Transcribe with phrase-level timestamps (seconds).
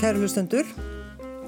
[0.00, 0.64] Kæru hlustendur,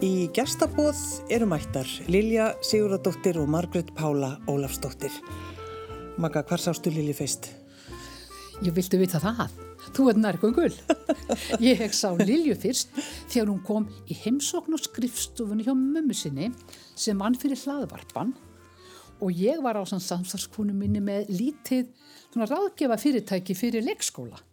[0.04, 0.98] í gestabóð
[1.32, 5.14] eru mættar Lilja Sigurðardóttir og Margret Pála Ólafsdóttir.
[6.20, 7.48] Magga, hvar sástu Lilji fyrst?
[8.60, 9.56] Ég viltu vita það.
[9.96, 10.68] Þú er nærgöngul.
[11.64, 12.92] Ég hef sá Lilju fyrst
[13.32, 16.52] þegar hún kom í heimsókn og skrifstofunni hjá mömmu sinni
[16.92, 18.36] sem mann fyrir hlaðvarpan
[19.22, 21.88] og ég var á samstarfskonu minni með lítið
[22.36, 24.44] ráðgefa fyrirtæki fyrir leikskóla.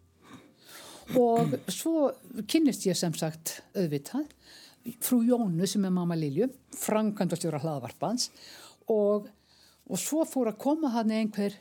[1.18, 2.10] Og svo
[2.46, 4.28] kynnist ég sem sagt auðvitað
[5.02, 6.46] frú Jónu sem er mamma Lilju,
[6.78, 8.30] frangandastjóra hlaðvarpans
[8.90, 9.26] og,
[9.90, 11.56] og svo fór að koma hann einhver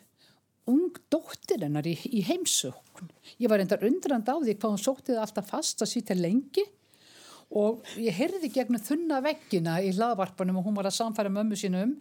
[0.70, 3.09] ung dóttir hennar í, í heimsókn.
[3.41, 6.65] Ég var endar undrand á því hvað hún sótti það alltaf fast að sýta lengi
[7.57, 11.98] og ég heyrði gegnum þunna veggina í hlaðvarpanum og hún var að samfæra mömmu sínum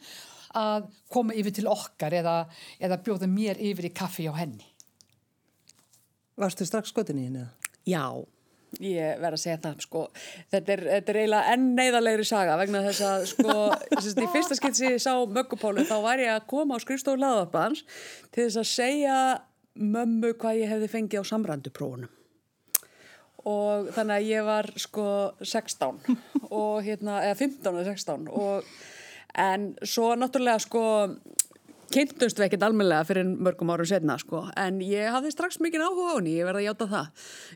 [0.56, 2.42] að koma yfir til okkar eða,
[2.80, 4.69] eða bjóða mér yfir í kaffi á henni.
[6.39, 7.47] Varstu strax skotin í henni?
[7.89, 8.05] Já,
[8.84, 10.03] ég verð að segja það, sko.
[10.53, 13.56] Þetta er, þetta er eiginlega enn neyðarlegri saga vegna þess að, sko,
[13.98, 17.83] að í fyrsta ég sá möggupólu þá var ég að koma á skrifstofu laðarpans
[18.30, 19.17] til þess að segja
[19.78, 22.14] mömmu hvað ég hefði fengið á samranduprófunum.
[23.48, 25.08] Og þannig að ég var, sko,
[25.41, 26.00] 16
[26.50, 28.73] og hérna, eða 15 eða 16 og
[29.39, 30.83] en svo náttúrulega, sko,
[31.92, 36.12] kynntumst við ekkert almenlega fyrir mörgum árum setna sko, en ég hafði strax mikið áhuga
[36.12, 37.06] á henni, ég verði að hjáta það.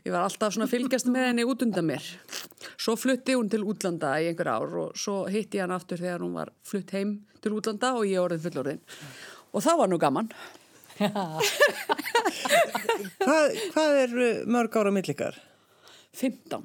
[0.03, 2.03] Ég var alltaf svona fylgjast með henni út undan mér.
[2.73, 6.25] Svo flutti hún til útlanda í einhver ár og svo hitti ég hann aftur þegar
[6.25, 8.83] hún var flutt heim til útlanda og ég orðið fullorðin.
[9.53, 10.29] Og það var nú gaman.
[13.23, 14.11] hvað, hvað er
[14.49, 15.35] mörg ára millikar?
[16.13, 16.61] 15.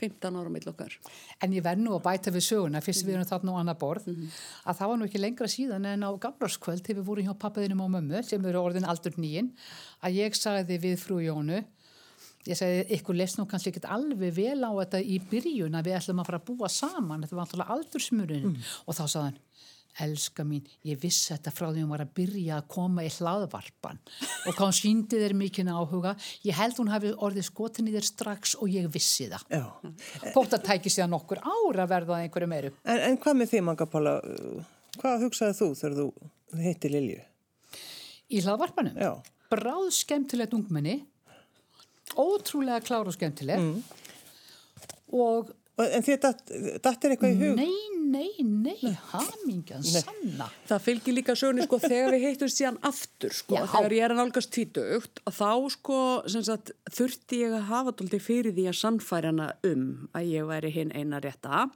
[0.00, 0.96] 15 ára mill okkar.
[1.44, 4.08] En ég verð nú að bæta við söguna fyrst við erum þarna á annar borð
[4.08, 4.38] mm -hmm.
[4.64, 7.90] að það var nú ekki lengra síðan en á gamlarskvöld við vorum hjá pappaðinum og
[7.90, 9.52] mömmu sem eru orðin aldur nýjinn
[10.02, 11.64] að ég sagði við frú Jónu
[12.48, 15.96] ég sagði ykkur les nú kannski ekki alveg vel á þetta í byrjun að við
[15.98, 18.68] ætlum að fara að búa saman þetta var alltaf aldursmurinn mm.
[18.86, 19.38] og þá sagði hann
[20.00, 24.00] elska mín, ég vissi þetta frá því hún var að byrja að koma í hlaðvarpan
[24.00, 26.14] og hvað hún síndi þér mikinn áhuga
[26.46, 29.46] ég held hún hafi orðið skotin í þér strax og ég vissi það
[30.34, 33.88] þótt að tæki sér nokkur ára verða einhverju meiru en, en hvað með því Manga
[33.90, 34.16] Pála
[35.00, 36.08] hvað hugsaði þú þegar þú
[36.64, 37.22] hitti Lilju?
[38.30, 38.98] Í hlaðvarpanum?
[38.98, 39.12] Já.
[39.50, 41.00] Bráð skemmtilegt ungmenni
[42.18, 43.82] ótrúlega klár og skemmtileg mm.
[45.18, 46.24] og En því að
[46.82, 47.58] þetta er eitthvað í hug?
[47.60, 50.48] Nei, nei, nei, hamingjan, sanna.
[50.68, 53.66] Það fylgir líka sögni, sko, þegar við heittum síðan aftur, sko, Já.
[53.74, 55.98] þegar ég er að nálgast títugt, þá, sko,
[56.34, 59.84] sagt, þurfti ég að hafa doldið fyrir því að sannfæra hana um
[60.16, 61.66] að ég væri hinn eina rétta.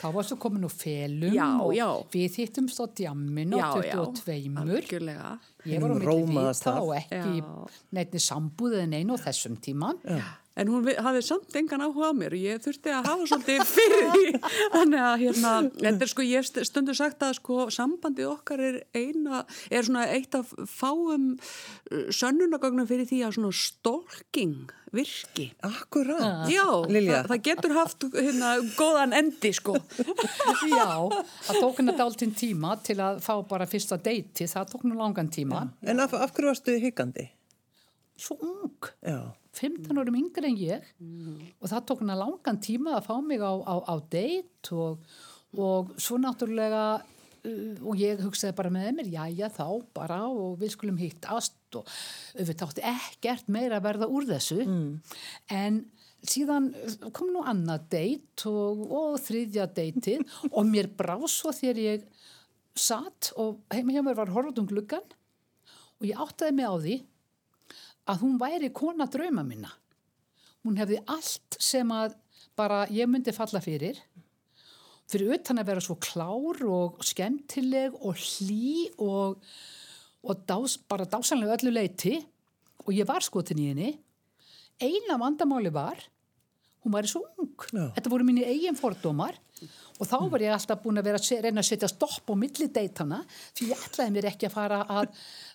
[0.00, 1.88] Þá varstu komin úr felum já, og já.
[2.12, 4.54] við hittumst á djamminu á 22.
[4.62, 5.32] Algjörlega.
[5.68, 7.42] Ég var á milli vita og ekki
[7.98, 9.98] neittni sambúðið en einu á þessum tíman.
[10.06, 13.62] Já en hún hafði samt engan áhuga á mér og ég þurfti að hafa svolítið
[13.70, 14.24] fyrir því
[14.76, 19.44] þannig að hérna, þetta er sko ég stundu sagt að sko sambandið okkar er eina,
[19.70, 25.46] er svona eitt af fáum uh, sönnunagögnum fyrir því að svona stólking virki.
[25.62, 26.48] Akkurát.
[26.50, 29.76] Já, það, það getur haft hérna góðan endi sko.
[30.74, 30.88] Já,
[31.46, 35.30] það tók henni dáltinn tíma til að fá bara fyrsta deiti, það tók henni langan
[35.32, 35.68] tíma.
[35.68, 35.92] Ja.
[35.92, 37.28] En af, af hverju varstu hyggandi?
[38.20, 38.90] Svo ung.
[39.00, 39.32] Já.
[39.56, 41.38] 15 árum yngre en ég mm.
[41.58, 45.00] og það tók hana langan tíma að fá mig á, á, á deitt og,
[45.58, 49.66] og svo náttúrulega uh, og ég hugsaði bara með mér já já þá
[49.96, 51.88] bara og við skulum hittast og
[52.38, 54.90] við tátti ekkert meira að verða úr þessu mm.
[55.56, 55.82] en
[56.20, 56.70] síðan
[57.16, 60.26] kom nú annað deitt og, og þriðja deitið
[60.56, 62.10] og mér brá svo þegar ég
[62.78, 65.16] satt og heima hjá mér var horfðum gluggan
[66.00, 67.00] og ég áttaði mig á því
[68.10, 69.70] að hún væri kona drauma minna.
[70.66, 72.16] Hún hefði allt sem að
[72.58, 73.98] bara ég myndi falla fyrir.
[75.10, 79.40] Fyrir utan að vera svo klár og skemmtileg og hlý og,
[80.22, 82.18] og dás, bara dásanlega öllu leiti
[82.84, 83.90] og ég var skotin í henni.
[84.80, 85.98] Eina vandamáli var,
[86.84, 87.56] hún væri svo ung.
[87.68, 87.90] Já.
[87.96, 89.36] Þetta voru mínu eigin fordómar
[90.00, 93.20] og þá var ég alltaf búin að vera að reyna að setja stopp á millideitana
[93.58, 95.10] því ég ætlaði mér ekki að fara að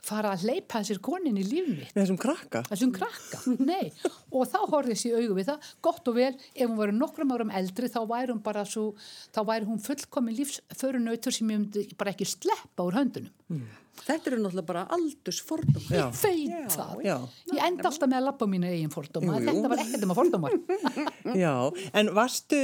[0.06, 1.94] fara að leipa þessir konin í líf mitt.
[1.96, 2.62] Þessum krakka?
[2.70, 3.90] Þessum krakka, nei.
[4.32, 7.56] Og þá horfið þessi augu við það, gott og vel, ef hún verið nokkrum árum
[7.62, 8.92] eldri þá væri hún bara svo,
[9.34, 13.34] þá væri hún fullkomin lífsförunautur sem ég bara ekki sleppa úr höndunum.
[13.50, 13.66] Mm.
[14.04, 15.88] Þetta eru náttúrulega bara aldursfordóma.
[15.90, 17.00] Ég veit það.
[17.06, 17.16] Já.
[17.54, 19.40] Ég enda alltaf með að lappa mínu eigin fordóma.
[19.46, 20.52] Þetta var ekkert um að fordóma.
[21.46, 21.54] Já,
[22.02, 22.62] en varstu,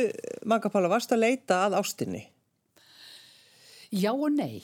[0.51, 2.21] Magapála, varstu að leita að ástinni?
[3.95, 4.61] Já og nei.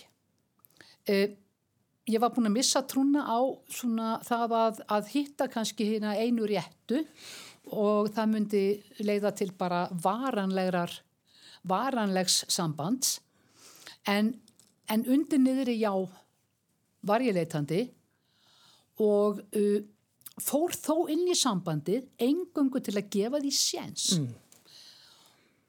[1.08, 1.32] Uh,
[2.08, 3.40] ég var búin að missa trúna á
[3.72, 7.04] svona það að, að hitta kannski hérna einu réttu
[7.76, 8.64] og það myndi
[9.04, 10.94] leiða til bara varanlegar
[11.68, 13.18] varanlegs sambands
[14.08, 14.36] en,
[14.88, 15.92] en undir niður í já
[17.06, 17.84] var ég leitandi
[19.04, 19.78] og uh,
[20.42, 24.28] fór þó inn í sambandið engungu til að gefa því séns mm.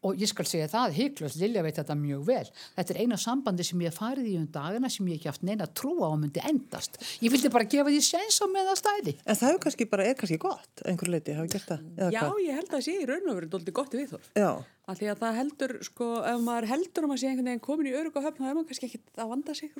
[0.09, 2.45] og ég skal segja það hygglust, Lilja veit þetta mjög vel
[2.77, 5.69] þetta er eina sambandi sem ég farið í um dagina sem ég ekki haft neina
[5.69, 9.41] trú á að myndi endast ég vildi bara gefa því séns á meða stæði En
[9.41, 11.87] það er kannski bara, er kannski gott, einhver leiti, hafa gert það?
[11.97, 12.43] eða Já, hvað?
[12.45, 14.29] ég held að það sé í raun og verið doldið gott viðhorf.
[14.37, 14.51] Já,
[14.89, 17.89] Af því að það heldur, sko, ef maður heldur um að sé einhvern veginn komin
[17.91, 19.75] í örug og höfn, þá er maður kannski ekkit að vanda sig.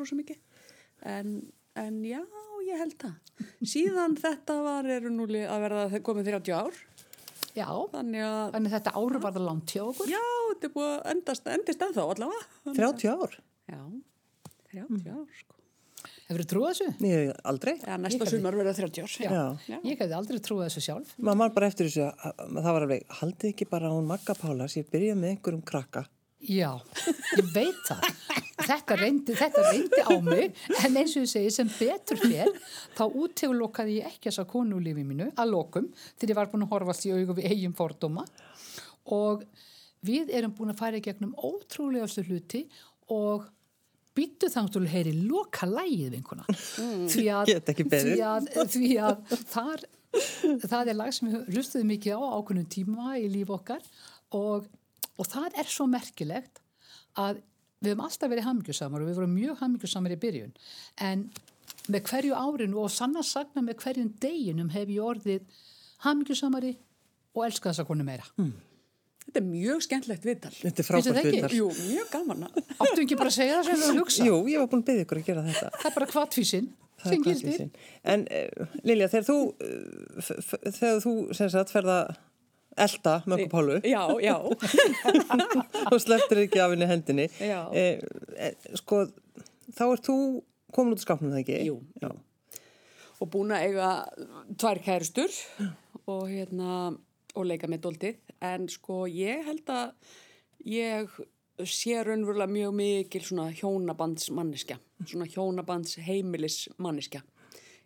[1.07, 1.35] En,
[1.79, 2.21] en já,
[2.67, 3.17] ég held það.
[3.71, 6.81] Síðan þetta var, eru núli að verða komið 30 ár.
[7.55, 10.21] já, Þannig að, þannig þetta áru var það langt hjá okkur já,
[10.53, 12.75] þetta er búið að endast, endist ennþá allavega.
[12.75, 13.39] 30 ár?
[13.69, 13.81] Já,
[14.75, 15.55] 30 ár, sko.
[16.29, 16.89] hefur þú trúið þessu?
[17.09, 17.75] Ég, aldrei.
[17.81, 19.15] Já, næsta hefði- sumar verða 30 ár.
[19.25, 19.31] Já.
[19.73, 19.79] Já.
[19.87, 22.87] ég hefði aldrei trúið þessu sjálf Maður man bara eftir þessu að að það var
[22.89, 26.05] alveg, haldið ekki bara á hún Magga Pála sem ég byrja með einhverjum krakka.
[26.47, 26.71] Já,
[27.39, 28.05] ég veit það.
[28.59, 32.51] Þetta reyndi, þetta reyndi á mig, en eins og ég segi sem betur fér,
[32.99, 35.87] þá útteglokaði ég ekki þessa konu úr lífi mínu að lokum,
[36.19, 38.27] þegar ég var búin að horfast í augu við eigin fordóma.
[39.15, 39.45] Og
[40.05, 42.65] við erum búin að fara í gegnum ótrúlegastu hluti
[43.15, 43.47] og
[44.19, 46.47] býttu þangt að heyri loka lægið vinkuna.
[46.49, 49.85] Því að, því að, því að þar,
[50.65, 53.85] það er lag sem við hlustuðum mikið á ákveðnum tíma í líf okkar.
[54.35, 54.67] Og,
[55.17, 56.59] og það er svo merkilegt
[57.19, 57.41] að
[57.83, 60.55] við höfum alltaf verið hamingjusamar og við vorum mjög hamingjusamar í byrjun
[61.09, 61.27] en
[61.89, 65.61] með hverju árinu og sann að sagna með hverjum deginum hef ég orðið
[66.05, 66.73] hamingjusamari
[67.39, 68.27] og elska þessa konu meira.
[69.29, 70.51] Þetta er mjög skemmtlegt viðtal.
[70.57, 71.51] Þetta er frábært viðtal.
[71.59, 72.61] Jú, mjög gaman að.
[72.81, 74.25] Áttu ekki bara að segja það sem við hugsa?
[74.29, 75.69] Jú, ég var búin að byggja ykkur að gera þetta.
[75.77, 76.09] Það er bara
[76.49, 77.69] sinn.
[78.15, 79.37] En uh, Lilja, þegar þú,
[80.25, 81.99] f- þegar þú sem sagt ferða
[82.85, 84.37] elda Möggu Pálu Já, já.
[85.93, 87.99] og slepptir ekki af henni hendinni, eh,
[88.37, 89.05] eh, sko,
[89.75, 90.17] þá ert þú
[90.75, 91.59] komin út úr skápnum það ekki?
[91.69, 91.79] Jú.
[92.03, 92.11] Já.
[93.19, 93.91] og búin að eiga
[94.61, 95.33] tvær kærustur
[96.07, 96.93] og hérna
[97.35, 100.15] og leika með doldið en sko ég held að
[100.69, 101.19] ég
[101.67, 107.25] sé raunverulega mjög mikil svona hjónabands manniska svona hjónabands heimilis manniska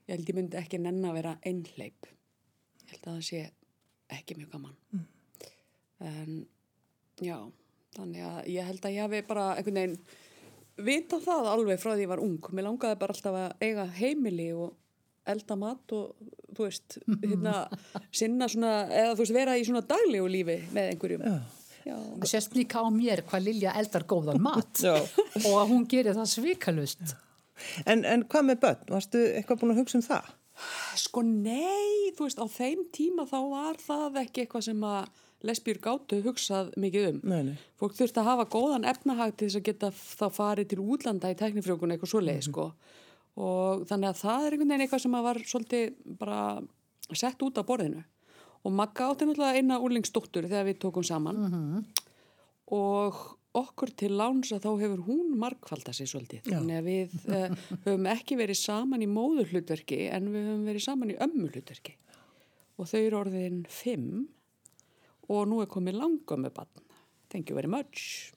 [0.06, 3.42] ég held ég myndi ekki nenn að vera einhleip ég held að það sé
[4.18, 5.06] ekki mjög gaman
[6.02, 6.44] en
[7.22, 7.38] já
[7.96, 9.98] þannig að ég held að ég hafi bara einhvern veginn
[10.82, 14.48] vita það alveg frá því ég var ung mér langaði bara alltaf að eiga heimili
[14.56, 14.72] og
[15.28, 17.56] elda mat og þú veist, hérna
[18.22, 21.34] sinna svona, eða þú veist, vera í svona daglegu lífi með einhverjum já,
[21.86, 21.94] já.
[21.94, 24.96] Það sést líka á mér hvað Lilja eldar góðan mat Já.
[24.98, 27.14] og að hún gerir það svikalust.
[27.86, 28.86] En, en hvað með börn?
[28.90, 30.30] Varstu eitthvað búin að hugsa um það?
[31.00, 35.80] Sko nei, þú veist, á þeim tíma þá var það ekki eitthvað sem að lesbíur
[35.82, 37.20] gátu hugsað mikið um.
[37.26, 37.54] Nei, nei.
[37.80, 41.38] fólk þurfti að hafa góðan efnahag til þess að geta þá farið til útlanda í
[41.40, 42.68] tæknifrjókun eitthvað svoleið sko.
[43.42, 46.40] Og þannig að það er einhvern veginn eitthvað sem að var svolítið bara
[47.16, 48.02] sett út á borðinu.
[48.62, 51.86] Og Magga átti náttúrulega eina úrlingsdóttur þegar við tókum saman.
[52.72, 53.18] Og
[53.58, 58.06] okkur til láns að þá hefur hún markfalda sig svolítið þannig að við uh, höfum
[58.14, 61.96] ekki verið saman í móðurhlutverki en við höfum verið saman í ömmulhlutverki
[62.80, 64.24] og þau eru orðin fimm
[65.32, 66.70] og nú er komið langömmu bann.
[67.30, 68.32] Thank you very much.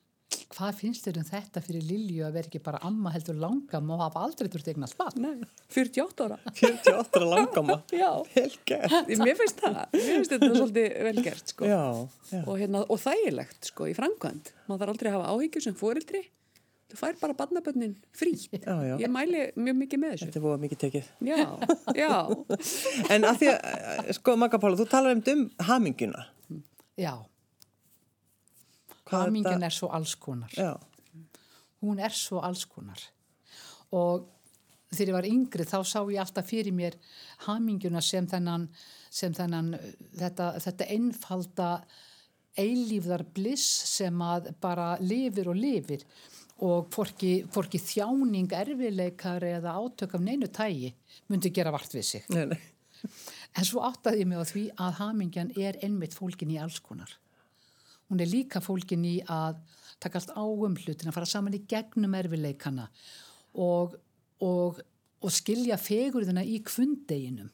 [0.55, 4.03] Hvað finnst þér um þetta fyrir Lilju að vera ekki bara amma heldur langam og
[4.05, 5.17] hafa aldrei þurft eignar spann?
[5.19, 5.41] Nei,
[5.75, 6.37] 48 ára.
[6.47, 7.75] 48 ára langama.
[8.03, 8.11] Já.
[8.31, 9.11] Vel gert.
[9.25, 11.67] Mér finnst það, mér finnst þetta svolítið velgert sko.
[11.67, 11.81] Já,
[12.31, 12.39] já.
[12.45, 14.53] Og, hérna, og þægilegt sko í framkvæmt.
[14.69, 16.23] Maður þarf aldrei að hafa áhyggjur sem fóreldri.
[16.85, 18.31] Þú fær bara barnabönnin frí.
[18.55, 18.95] Já, já.
[19.01, 20.29] Ég mæli mjög mikið með þessu.
[20.29, 21.13] Þetta er búið mikið tekið.
[21.27, 21.39] Já,
[21.97, 22.11] já.
[23.15, 26.27] En að því að, eh, sko, Magga Pála, þú talar um um haminguna.
[26.95, 27.17] Já,
[29.11, 30.49] hamingin þetta- er svo alls konar.
[30.55, 30.79] Já,
[31.81, 32.97] Hún er svo alls konar.
[33.91, 34.25] Og
[34.91, 36.95] þegar ég var yngri þá sá ég alltaf fyrir mér
[37.45, 38.69] haminguna sem þennan,
[39.09, 39.75] sem þennan
[40.17, 41.83] þetta, þetta einfalda
[42.57, 43.65] eilífðar bliss
[43.97, 46.05] sem að bara lifir og lifir
[46.63, 50.93] og hvorki, hvorki þjáning, erfileikar eða átök af neinu tægi
[51.29, 52.23] myndi gera vart við sig.
[52.29, 52.59] nei, nei.
[53.55, 57.11] En svo áttaði ég mig á því að hamingjan er einmitt fólkin í alls konar.
[58.09, 59.61] Hún er líka fólkin í að
[60.03, 62.89] takast á um hlutin, að fara saman í gegnum erfileikana
[63.55, 63.95] og,
[64.43, 64.81] og,
[65.23, 67.49] og skilja fegurðina í kvundeginum.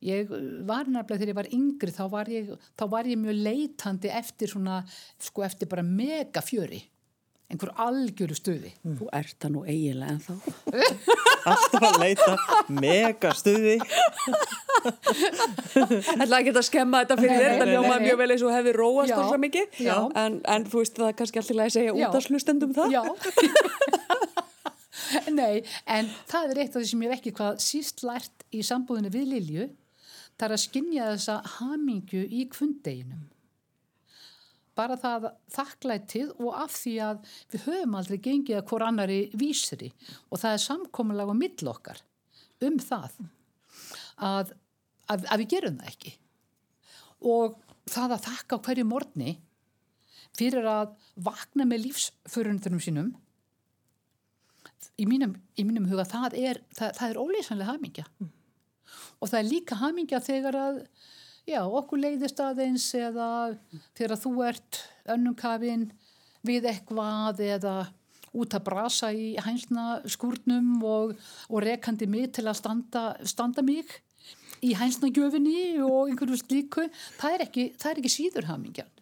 [0.00, 0.30] Ég
[0.64, 4.48] var nefnilega þegar ég var yngri, þá var ég, þá var ég mjög leitandi eftir
[4.48, 4.78] svona,
[5.20, 6.80] sko eftir bara mega fjöri.
[7.50, 8.70] Einhver algjöru stuði.
[8.84, 10.34] Þú ert það nú eiginlega en þá.
[11.50, 12.34] Alltaf að leita
[12.76, 13.76] mega stuði.
[16.20, 18.04] ætla ekki að skemma þetta fyrir þér, nei, þetta nei, ljóma nei.
[18.06, 19.96] mjög vel eins og hefði róast og svo mikið, já.
[20.22, 22.94] en, en þú veist það er kannski alltaf að segja út af slustendum það.
[22.94, 23.02] Já.
[25.40, 28.62] Nei, en það er eitt af því sem ég hef ekki hvað síst lært í
[28.66, 29.68] sambúðinu við Lilju,
[30.38, 33.26] það er að skinja þessa hamingju í kvundeginum.
[34.80, 39.90] Bara það þakklætið og af því að við höfum aldrei gengið að hvort annari vísri.
[40.32, 42.00] Og það er samkomulega á mill okkar
[42.64, 43.18] um það
[44.16, 44.52] að,
[45.12, 46.14] að, að við gerum það ekki.
[47.20, 47.58] Og
[47.90, 49.36] það að þakka hverju morgni
[50.38, 53.10] fyrir að vakna með lífsförundurum sínum
[55.00, 58.06] í mínum, í mínum huga það er, það, það er ólýsanlega hamingja.
[59.20, 60.82] Og það er líka hamingja þegar að
[61.50, 63.30] já, okkur leiðist aðeins eða
[63.98, 65.88] þegar þú ert önnum kafin
[66.46, 67.74] við eitthvað eða
[68.30, 71.16] út að brasa í hænsna skúrnum og,
[71.50, 73.90] og rekandi mig til að standa, standa mig
[74.62, 76.86] í hænsna gjöfinni og einhverju slíku
[77.18, 78.96] það er ekki, það er ekki síður hamingjan.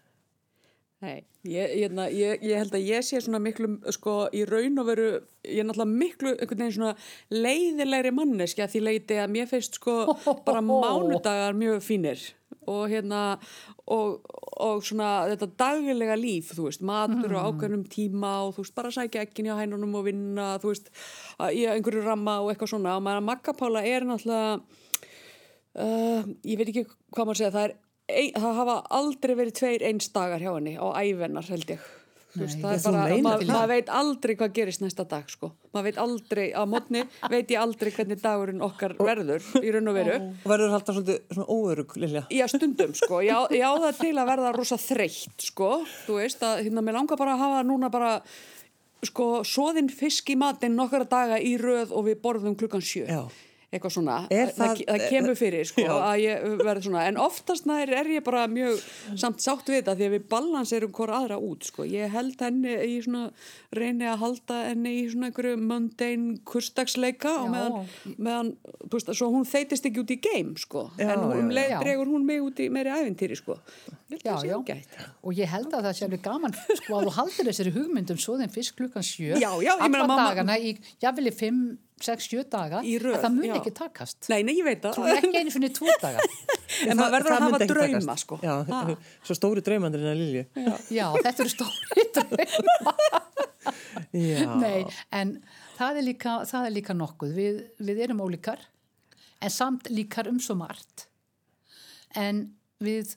[0.98, 4.88] Nei, ég, ég, ég, ég held að ég sé svona miklu, sko, í raun og
[4.88, 5.10] veru,
[5.46, 6.96] ég er náttúrulega miklu, einhvern veginn svona
[7.30, 10.16] leiðilegri manneski að því leiti að mér finnst, sko,
[10.48, 12.24] bara mánudagar mjög fínir
[12.68, 13.22] og hérna,
[13.90, 14.20] og,
[14.60, 18.94] og svona þetta daglega líf, þú veist, matur og ákveðnum tíma og þú veist, bara
[18.94, 20.92] sækja ekkin hjá hænunum og vinna, þú veist,
[21.48, 22.96] í einhverju ramma og eitthvað svona.
[22.98, 24.56] Og maður að makkapála er náttúrulega,
[25.84, 29.86] uh, ég veit ekki hvað maður segja, það er ein, það hafa aldrei verið tveir
[29.90, 31.88] eins dagar hjá henni á ævennar held ég
[32.42, 36.00] veist, það er bara, maður mað veit aldrei hvað gerist næsta dag sko, maður veit
[36.04, 37.02] aldrei á mótni,
[37.32, 41.48] veit ég aldrei hvernig dagurinn okkar verður í raun og veru Og verður alltaf svona
[41.48, 42.24] óörug, Lilja.
[42.32, 43.20] Já, stundum, sko.
[43.24, 45.72] Já, það til að verða rosa þreytt, sko.
[46.06, 48.14] Þú veist að, hérna, mér langar bara að hafa núna bara,
[49.06, 53.06] sko, soðin fisk í matinn nokkara daga í röð og við borðum klukkan sjö.
[53.08, 53.26] Já.
[53.68, 54.14] Eitthvað svona.
[54.32, 57.02] Er það, það- það, kemur fyrir, sko, að ég verði svona.
[57.10, 58.78] En oftast nær er ég bara mjög
[59.20, 61.84] samt sátt við þetta því að við balanserum hvora aðra út, sko.
[61.84, 63.26] Ég held henni í svona,
[63.76, 68.52] reyni að halda henni í svona einhverju mundane kurstagsleika og meðan, meðan,
[68.94, 70.86] veist, svo hún þeitist ekki út í game, sko.
[70.96, 73.58] Já, en hún um leið dregur hún mig út í meiri æfintýri sko.
[74.24, 74.56] Já, já.
[75.20, 78.38] og ég held að það sé alveg gaman sko að þú haldir þessari hugmyndum svo
[78.40, 80.70] þeim fisk klukkan sjö Já, já, ég meina mamma- dagana í
[81.04, 83.54] jafnvel í fimm, sex, sjö daga Í röð, að það mun já.
[83.58, 84.98] ekki takast Nei, nei, ég veit það.
[85.08, 86.24] er ekki einu svona í tvo daga
[86.88, 88.38] En maður verður að hafa drauma, sko.
[88.44, 88.80] Já, Ha.
[89.26, 90.42] svo stóri draumandir en að Lilju.
[90.94, 93.06] já, þetta eru stóri draumar.
[94.14, 94.44] Já.
[94.62, 95.32] Nei, en
[95.78, 97.58] það er líka, það er líka nokkuð við,
[97.90, 98.62] við erum ólíkar
[99.44, 101.06] en samt líkar um svo margt
[102.18, 102.44] en
[102.82, 103.16] við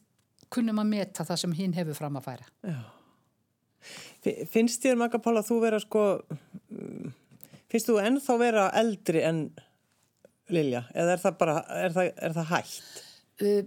[0.51, 2.81] kunnum að meta það sem hinn hefur fram að færa
[4.21, 6.01] Fi- Finnst þér, Magga Pála, þú vera sko,
[6.69, 7.13] mm,
[7.71, 9.45] finnst þú ennþá vera eldri en
[10.51, 10.83] Lilja?
[10.91, 13.05] Eða er það bara, er það, er það hægt?
[13.41, 13.61] Uh,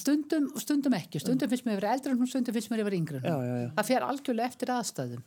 [0.00, 2.90] stundum og stundum ekki stundum finnst mér að vera eldri en stundum finnst mér að
[2.90, 3.22] vera yngri.
[3.22, 3.70] Já, já, já.
[3.78, 5.24] það fer algjörlega eftir aðstæðum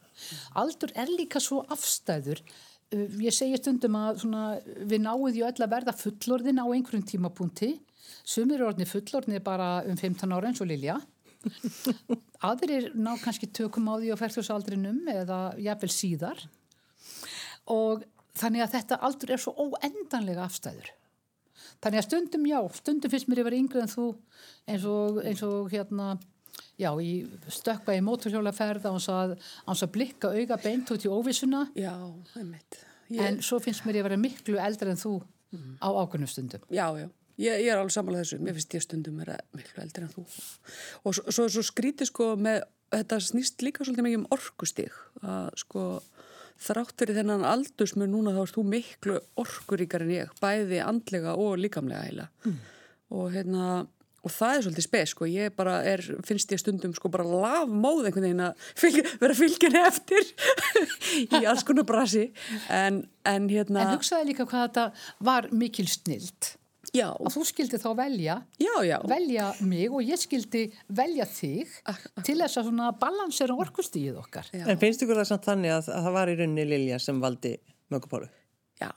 [0.63, 2.43] aldur er líka svo afstæður
[2.93, 4.43] Uh, ég segi stundum að svona,
[4.85, 7.71] við náum því öll að verða fullorðin á einhverjum tímapunkti
[8.21, 10.99] sumir eru orðni fullorðni bara um 15 ára eins og Lilja
[12.49, 16.43] aðrir ná kannski tökum á því á færtusaldrinum eða jafnvel síðar
[17.71, 18.03] og
[18.39, 20.91] þannig að þetta aldur er svo óendanlega afstæður
[21.83, 24.05] Þannig að stundum, já, stundum finnst mér að vera yngri en þú
[24.71, 26.13] eins og, eins og hérna,
[26.79, 27.11] já, í
[27.51, 29.35] stökkva í móturhjólaferð á hans að,
[29.67, 31.93] að blikka auga beint út í óvissuna Já.
[33.11, 35.17] Ég, en svo finnst mér að vera miklu eldri en þú
[35.83, 36.63] á ákveðnum stundum.
[36.71, 37.09] já, já.
[37.41, 38.37] Ég, ég er alveg sammála þessu.
[38.45, 40.23] Mér finnst ég stundum vera miklu eldri en þú.
[41.03, 42.61] Og svo, svo, svo skrítið sko með,
[42.93, 44.99] þetta snýst líka svolítið mikið um orkustig.
[45.25, 45.85] Að sko
[46.63, 50.31] þrátt fyrir þennan aldursmu núna þá erst þú miklu orkuríkar en ég.
[50.43, 52.29] Bæði andlega og líkamlega heila.
[53.13, 53.83] Og hérna...
[54.23, 58.05] Og það er svolítið spes, sko, ég bara er, finnst ég stundum sko bara lafmóð
[58.07, 60.29] einhvern veginn að fylg, vera fylgjani eftir
[61.35, 62.29] í alls konar brasi,
[62.71, 64.85] en, en hérna, En hugsaði líka hvað þetta
[65.27, 66.53] var mikil snild.
[66.93, 71.73] Já, Að þú skildi þá velja, já, já, velja mig og ég skildi velja þig
[72.23, 74.47] til þess að svona balansera orkustíð okkar.
[74.53, 74.65] Já.
[74.69, 77.55] En finnst ykkur það samt þannig að, að það var í rauninni Lilja sem valdi
[77.93, 78.29] Magga Pálu?
[78.81, 78.89] já.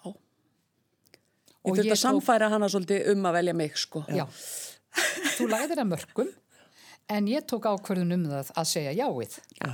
[1.67, 4.05] Og Ég þurfti að samfæra hana svolítið um að velja mig, sko.
[4.15, 4.23] Já.
[5.35, 6.29] Þú lagðir að mörgum
[7.11, 9.35] en ég tók ákvörðun um það að segja jáið.
[9.59, 9.73] Já.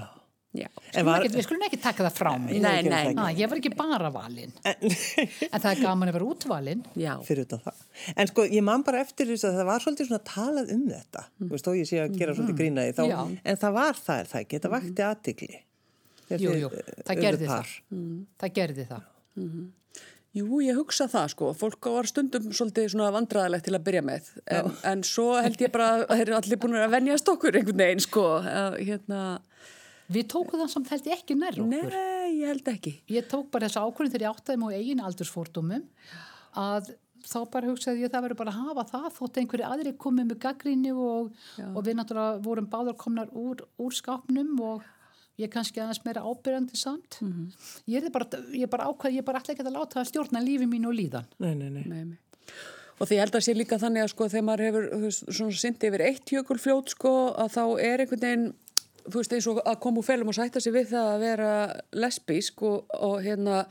[0.53, 2.59] En Skulum var, ekki, við skulum ekki taka það frá mig.
[2.61, 4.51] Nei, nei, það Na, ég var ekki bara valin.
[4.69, 6.83] en, En það er gaman að vera útvalin.
[7.01, 7.13] já.
[7.25, 7.79] fyrir utan það.
[8.17, 11.25] En sko, ég man bara eftir þess að það var svolítið svona talað um þetta.
[11.41, 13.05] Þú veist, þó ég sé að gera svolítið grínaði þá.
[13.09, 13.21] Já.
[13.45, 14.59] En það var það, er það ekki?
[14.61, 15.63] Þetta vakti aðtikli.
[16.33, 16.73] Þegar Jú,
[17.09, 17.73] það gerði það.
[18.45, 19.09] Það gerði það.
[20.33, 24.31] Jú, ég hugsa það sko, fólk var stundum svolítið svona vandræðilegt til að byrja með
[24.49, 27.83] en, en svo held ég bara að þeir eru allir búin að venjast okkur einhvern
[27.83, 29.21] veginn sko að, hérna,
[30.13, 31.93] Við tókum það samt held ég ekki nær okkur.
[31.95, 35.85] nei, ég held ekki Ég tók bara þessa ákvörðin þegar ég áttaði á eigin aldursfórdómum
[36.59, 36.91] að
[37.23, 40.41] þá bara hugsaði ég það verður bara að hafa það þótt einhverju aðri komið með
[40.43, 41.31] gaggrinni og,
[41.63, 44.83] og við náttúrulega vorum báðar komnar úr, úr skápnum og
[45.41, 47.21] ég kannski aðeins meira ábyrjandi samt.
[47.89, 50.67] Ég er bara, ég bara ákvað, ég bara ætla ekki að láta það stjórna lífi
[50.69, 51.31] mín og líðan.
[51.39, 51.87] Nei, nei, nei.
[51.87, 52.19] Nei, nei.
[53.01, 55.89] Og því ég held að sé líka þannig að sko þegar maður hefur svona syndi
[55.89, 58.45] yfir eitt jökulfljót sko að þá er einhvern veginn
[59.09, 61.53] þú veist eins og að koma úr felum og sætta sig við það að vera
[62.05, 63.63] lesbísk og, og hérna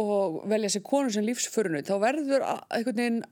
[0.00, 3.24] og velja sér konu sem lífsförunu þá verður einhvern veginn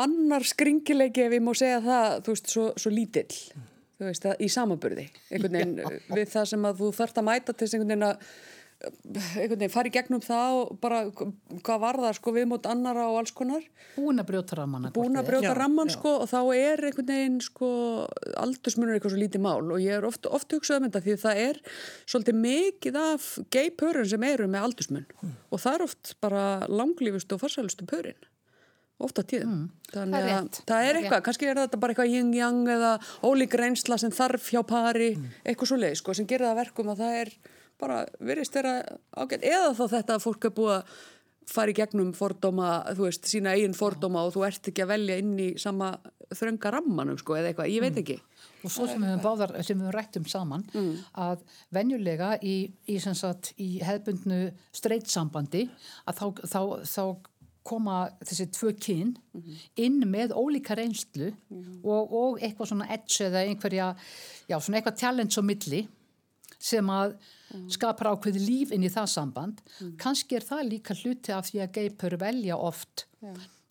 [0.00, 3.36] annar skringileiki ef ég má segja það þú veist svo, svo lítill
[4.00, 5.76] þú veist í samaburði veginn
[6.10, 8.32] við það sem að þú þarft að mæta til einhvern veginn að
[8.80, 13.08] einhvern veginn fara í gegnum það og bara hvað var það sko við mót annara
[13.10, 13.64] og alls konar.
[13.96, 14.92] Búin að brjóta ramana.
[14.94, 17.70] búin að brjóta ramman sko og þá er einhvern veginn sko
[18.40, 19.68] aldursmunur eitthvað svo lítið mál.
[19.68, 21.62] Og ég er oft, oft hugsað um þetta því að það er
[22.06, 27.36] svolítið mikið af gay pörun sem eru með aldursmun og það er oft bara langlífustu
[27.36, 28.18] og farsælustu pörin.
[29.00, 29.70] Oft á tíðum.
[29.88, 30.98] Það þannig er að það er Rétt.
[31.00, 32.90] eitthvað, kannski er þetta bara eitthvað yin-yang eða
[33.24, 36.92] ólík reynsla sem þarf hjá pari eitthvað svo leið sko sem gerir það að verkum
[36.92, 37.32] að það er
[37.80, 38.76] bara virðist þeirra
[39.16, 39.46] ágætt.
[39.46, 41.00] Eða þá þetta að fólk er búið að
[41.50, 45.16] fara í gegnum fordóma, þú veist, sína eigin fordóma og þú ert ekki að velja
[45.18, 45.94] inn í sama
[46.30, 48.18] þrönga rammanum, sko, eða eitthvað, ég veit ekki.
[48.62, 50.62] Og svo sem við höfum báðar, sem við höfum rættum saman,
[51.18, 51.42] að
[51.74, 52.54] venjulega í,
[52.86, 53.00] í,
[53.64, 54.38] í hefbundnu
[54.78, 55.64] streitsambandi
[56.06, 57.04] að þá, þá, þá
[57.66, 59.10] koma þessi tvö kyn
[59.76, 61.32] inn með ólíka reynslu
[61.84, 63.90] og, og eitthvað svona edge eða einhverja,
[64.48, 65.82] já svona eitthvað challenge á milli
[66.60, 67.18] sem að
[67.72, 69.62] skapar ákveði líf inn í það samband.
[70.00, 73.06] Kannski er það líka hluti af því að geipur velja oft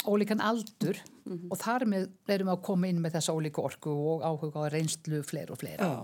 [0.08, 0.96] ólíkan aldur
[1.52, 4.72] og þar með erum við að koma inn með þessa ólíka orku og áhuga á
[4.74, 5.86] reynslu fleir og fleira.
[5.86, 5.98] Já.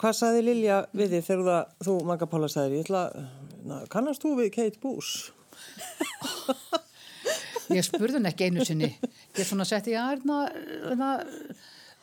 [0.00, 3.04] Hvað saði Lilja við þið þegar það, þú, Magga Pála, sagði ég ætla,
[3.68, 5.10] na, kannast þú við Kate Boos?
[7.72, 8.90] Ég spurði hann ekki einu sinni.
[9.38, 10.20] Ég svona setti, já, er
[11.00, 11.22] það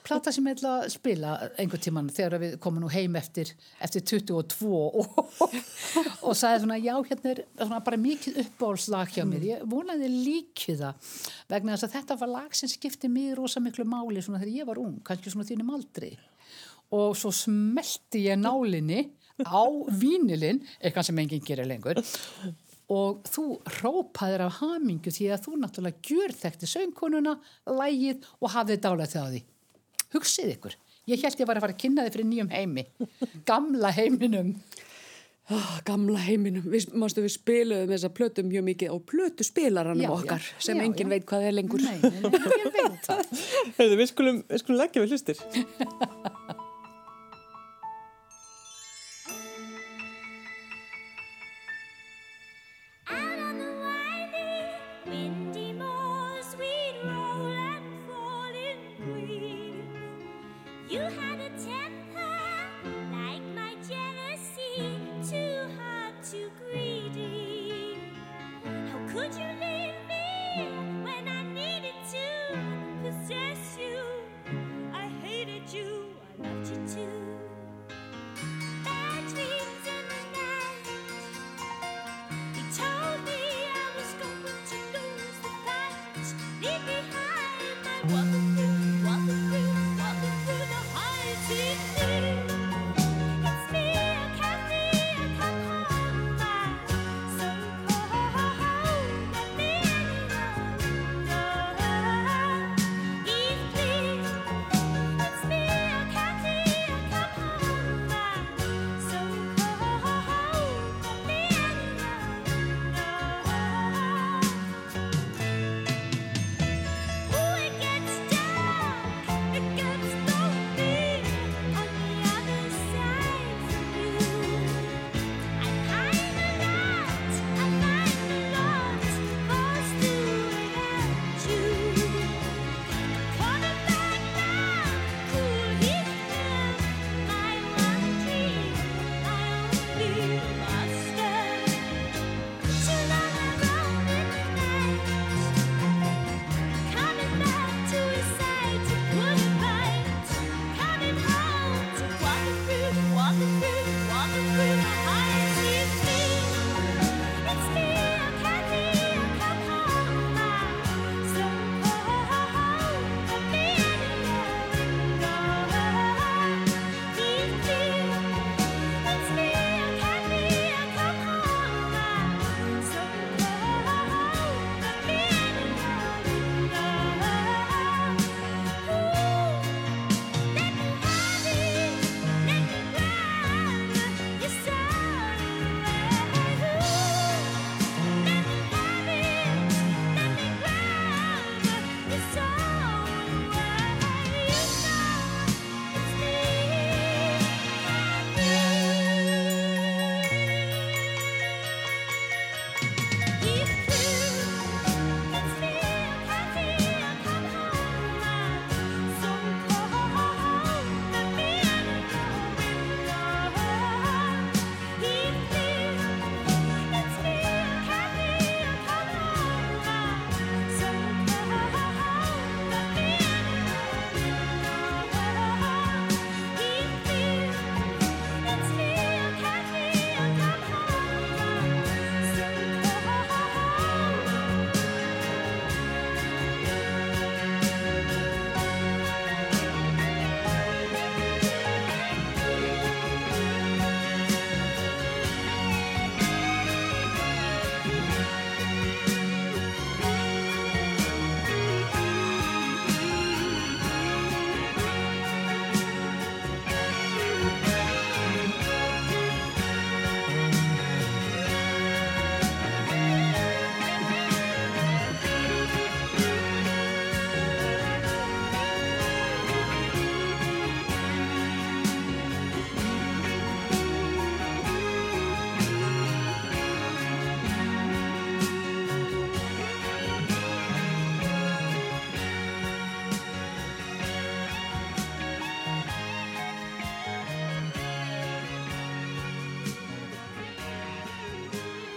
[0.06, 3.52] plata sem ég ætla að spila einhvern tíman þegar við komum nú heim eftir,
[3.84, 5.12] eftir 22 og,
[6.28, 9.48] og sagði svona, já, hérna er svona bara mikið uppbólslag hjá mér.
[9.52, 11.14] Ég vonaði líkið það
[11.54, 14.70] vegna þess að þetta var lag sem skipti mig rosa miklu máli svona þegar ég
[14.72, 16.12] var ung, kannski svona þínum aldrei.
[16.98, 19.06] Og svo smelti ég nálinni
[19.42, 19.64] á
[20.02, 22.02] vínilinn, eitthvað sem enginn gerir lengur
[22.92, 23.46] og þú
[23.80, 27.38] rópaðir af hamingu því að þú náttúrulega gjör þekkti söngkonuna,
[27.72, 29.42] lægið og hafið dálægt það á því.
[30.16, 30.78] Hugsið ykkur.
[31.10, 32.86] Ég held ég var að fara að kynna þið fyrir nýjum heimi.
[33.50, 34.56] Gamla heiminum.
[35.52, 40.40] Oh, gamla heiminum, við, mástu við spiluðum þessa plötu mjög mikið á plötu spilaranum okkar
[40.40, 41.16] já, sem já, enginn já.
[41.18, 41.84] veit hvað er lengur.
[41.84, 43.42] Nei, nei, nei, ég veit það.
[43.80, 45.42] Heyrðu, við skulum, við skulum leggja við hlustir.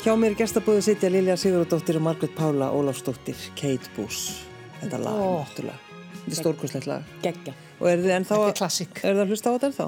[0.05, 4.43] Hjá mér í gestabóðu sitja Lilja Sigurðardóttir og Margret Pála Ólafsdóttir, Kate Bush.
[4.83, 5.29] Þetta lag, Ó.
[5.41, 5.79] náttúrulega.
[6.13, 7.07] Þetta er stórkostlegt lag.
[7.25, 7.55] Geggja.
[7.81, 9.01] Og er þið ennþá Þetta er klassík.
[9.01, 9.87] Er það að hlusta á þetta ennþá?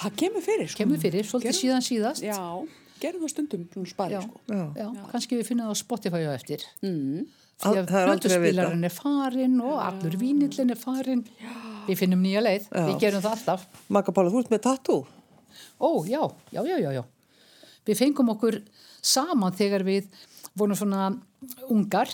[0.00, 0.78] Það kemur fyrir, sko.
[0.80, 2.22] Kemur fyrir, svolítið Gerum- síðan síðast.
[2.24, 2.68] Já,
[3.00, 4.20] gerum það stundum svona spari, Já.
[4.22, 4.40] sko.
[4.48, 4.64] Já.
[4.76, 6.64] Já, kannski við finnum það á Spotify á eftir.
[6.82, 7.26] Mm.
[7.56, 8.62] Því að það er aldrei að vita.
[8.62, 11.24] plötuspilarinn er farin og allur vínillin er farin.
[11.86, 13.66] Við finnum nýja leið, við gerum það alltaf.
[13.88, 15.06] Magga Pála, þú ert með tattoo?
[15.80, 17.04] Ó, já, já, já, já, já.
[17.86, 18.60] Við fengum okkur
[19.04, 20.08] saman þegar við
[20.56, 21.10] vorum svona
[21.70, 22.10] ungar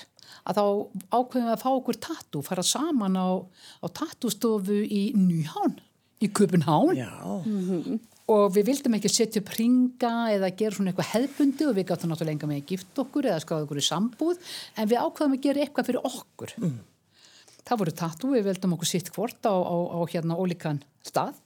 [0.49, 0.65] að þá
[1.13, 3.29] ákveðum við að fá okkur tattu, fara saman á,
[3.85, 5.77] á tattustofu í Nýhán,
[6.23, 7.11] í Köpenhán Já.
[8.33, 12.13] og við vildum ekki setja upp ringa eða gera svona eitthvað hefbundi og við gáttum
[12.13, 15.47] náttúrulega enga með að gifta okkur eða skáða okkur í sambúð en við ákveðum að
[15.47, 16.57] gera eitthvað fyrir okkur.
[17.63, 21.39] Það voru tattu, við vildum okkur sitt hvort á, á, á hérna ólíkan stað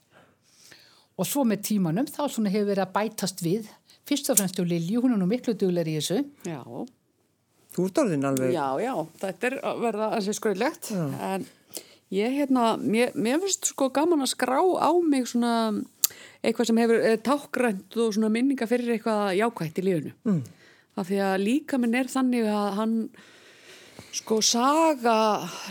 [1.17, 3.69] og svo með tímanum þá svona hefur verið að bætast við
[4.07, 6.61] fyrst og fremst hjá Lilju, hún er nú miklu duglegur í þessu Já,
[7.77, 8.53] Þú ert orðin alveg.
[8.55, 10.87] já, já, þetta er að verða sé skröðlegt.
[11.21, 11.43] En
[12.15, 15.51] ég, hérna, mér, mér finnst sko gaman að skrá á mig svona
[16.41, 20.13] eitthvað sem hefur eh, tákgrænt og svona minninga fyrir eitthvað jákvætt í lífunu.
[20.25, 20.41] Mm.
[20.97, 22.95] Af því að líka minn er þannig að hann
[24.15, 25.15] sko saga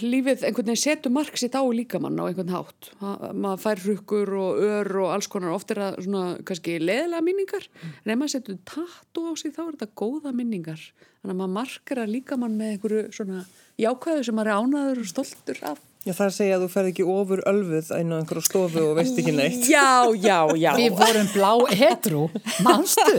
[0.03, 2.91] lífið einhvern veginn setur mark sitt á líkamann á einhvern hátt.
[3.01, 7.69] Maður fær hrukkur og ör og alls konar oft er það svona kannski leðilega minningar
[7.83, 10.87] en ef maður setur tattu á sig þá er þetta góða minningar.
[11.21, 13.45] Þannig að maður markar að líkamann með einhverju svona
[13.83, 15.85] jákvæðu sem maður er ánaður og stoltur af.
[16.07, 18.83] Já, það er að segja að þú ferð ekki ofur ölfuð inn á einhverju stofu
[18.87, 19.65] og veist ekki neitt.
[19.67, 19.87] Já,
[20.23, 20.69] já, já.
[20.79, 22.21] Við vorum blá hetru,
[22.63, 23.15] manstu?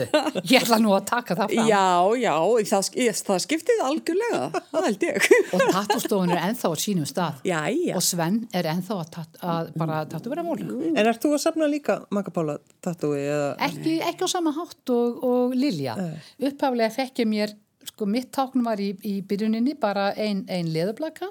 [0.47, 1.67] Ég ætla nú að taka það fram.
[1.67, 1.83] Já,
[2.21, 2.33] já,
[2.71, 5.27] það, ég- það skiptið algjörlega, það held ég.
[5.57, 7.41] Og tattustofun er ennþá á sínum stað.
[7.51, 7.93] Já, já.
[7.99, 10.87] Og Sven er ennþá að, tat, að bara tattu vera mólug.
[10.95, 12.55] En ert þú að safna líka, Magga Pála,
[12.87, 13.51] tattúi eða?
[13.67, 15.97] Ekki, ekki á sama hátt og, og Lilja.
[16.39, 17.53] Upphaflega fekk ég mér,
[17.87, 21.29] sko mitt tákn var í, í byrjuninni bara ein, ein leðublaka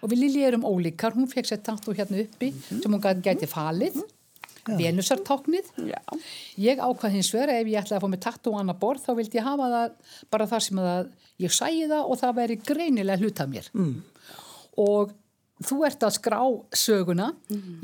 [0.00, 3.50] og við Lilja erum ólíkar, hún fekk sér tattu hérna uppi sem hún gæti, gæti
[3.50, 4.00] falið,
[4.64, 5.68] venusartáknið.
[5.90, 6.00] Já.
[6.60, 9.12] Ég ákvað hins vegar ef ég ætlaði að fá mig tattu á annar borð þá
[9.18, 11.10] vildi ég hafa það bara þar sem að
[11.44, 13.68] ég sæi það og það veri greinilega hlut af mér.
[13.74, 13.94] Mm.
[14.84, 15.12] Og
[15.64, 16.40] þú ert að skrá
[16.74, 17.32] söguna.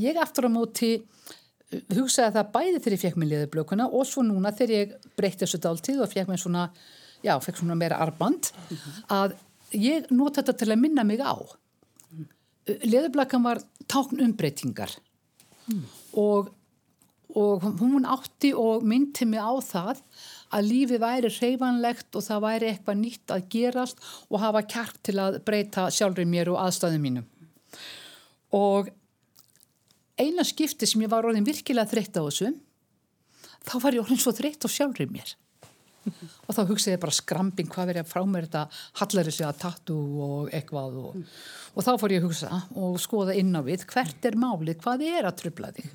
[0.00, 4.24] Ég aftur á móti uh, hugsaði það bæði þegar ég fekk mér liðublökuna og svo
[4.26, 6.66] núna þegar ég breytti þessu dáltíð og fekk mér svona,
[7.22, 8.52] já, fekk svona meira arband
[9.10, 9.36] að
[9.76, 11.36] ég nota þetta til að minna mig á.
[12.68, 14.92] Leðublakan var tákn umbreytingar
[16.18, 16.50] og,
[17.32, 20.02] og hún átti og myndi mig á það
[20.50, 25.18] að lífið væri hreyfanlegt og það væri eitthvað nýtt að gerast og hafa kjark til
[25.22, 27.28] að breyta sjálfur mér og aðstæðum mínum.
[28.56, 28.90] Og
[30.20, 32.50] eina skipti sem ég var orðin virkilega þreytt á þessu,
[33.66, 35.36] þá var ég orðin svo þreytt á sjálfur mér.
[36.08, 38.62] Og þá hugsaði ég bara skrambing hvað verið að frá mér þetta
[39.00, 41.18] hallari sig að tattu og eitthvað og,
[41.74, 45.04] og þá fór ég að hugsa og skoða inn á við hvert er málið, hvað
[45.10, 45.92] er að tröfla þig?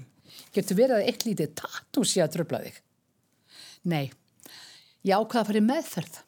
[0.56, 2.80] Getur verið að eitt lítið tattu sé að tröfla þig?
[3.90, 4.06] Nei,
[5.06, 6.22] ég ákvaða að fara í meðferð.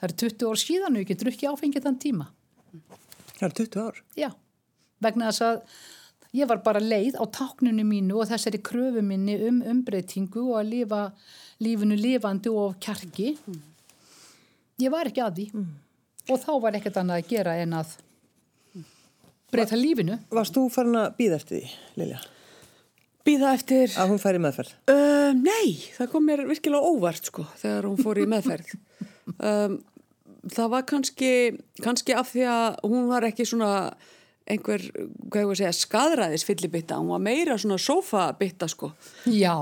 [0.00, 2.26] Það er 20 ár síðan og ég get drukki áfengið þann tíma.
[3.36, 4.04] Það er 20 ár.
[4.16, 4.30] Já,
[5.04, 5.60] vegna þess að
[6.36, 10.72] ég var bara leið á táknunu mínu og þessari kröfu minni um umbreytingu og að
[10.74, 11.02] lifa
[11.60, 13.34] lífinu lifandi og af kjarki.
[14.80, 15.64] Ég var ekki að því
[16.30, 17.96] og þá var ekkert annað að gera en að
[19.50, 20.18] breyta lífinu.
[20.30, 22.20] Varst þú farin að býða eftir því, Lilja?
[23.26, 23.90] Býða eftir...
[24.00, 24.72] Að hún færi meðferð?
[24.88, 28.76] Uh, nei, það kom mér virkilega óvart sko þegar hún fór í meðferð.
[29.38, 29.76] Um,
[30.50, 31.28] það var kannski,
[31.84, 33.68] kannski af því að hún var ekki svona
[34.50, 34.82] einhver,
[35.30, 38.92] hvað ég var að segja, skadræðis fyllibitta, hún var meira svona sofabitta sko.
[39.30, 39.52] Já,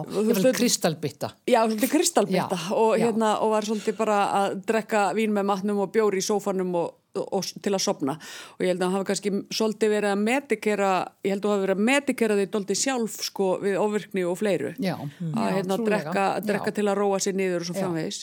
[0.56, 1.32] kristalbytta.
[1.48, 3.08] Já, svolítið kristalbitta og, já.
[3.08, 6.90] hérna, og var svolítið bara að drekka vín með matnum og bjóri í sófanum og,
[7.18, 10.24] og, og til að sopna og ég held að hann hafi kannski svolítið verið að
[10.24, 10.92] medikera,
[11.26, 14.38] ég held að hann hafi verið að medikera því svolítið sjálf sko við ofvirkni og
[14.40, 15.88] fleiru Já, að hérna trúlega.
[15.90, 16.78] drekka, drekka Já.
[16.80, 18.22] til að róa sér niður og svo framvegis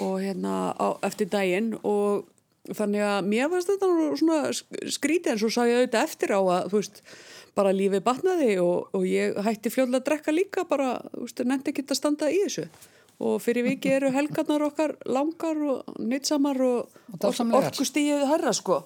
[0.00, 2.28] og hérna á, eftir daginn og
[2.70, 6.80] þannig að mér varst þetta skrítið en svo sá ég auðvitað eftir á að þú
[6.82, 7.02] veist
[7.58, 11.72] bara lífið batnaði og, og ég hætti fljóðlega að drekka líka bara, þú veist, nefndi
[11.74, 12.68] ekki að standa í þessu
[13.22, 18.82] og fyrir viki eru helgarnar okkar langar og nýtsamar og, Og orkustíið herra sko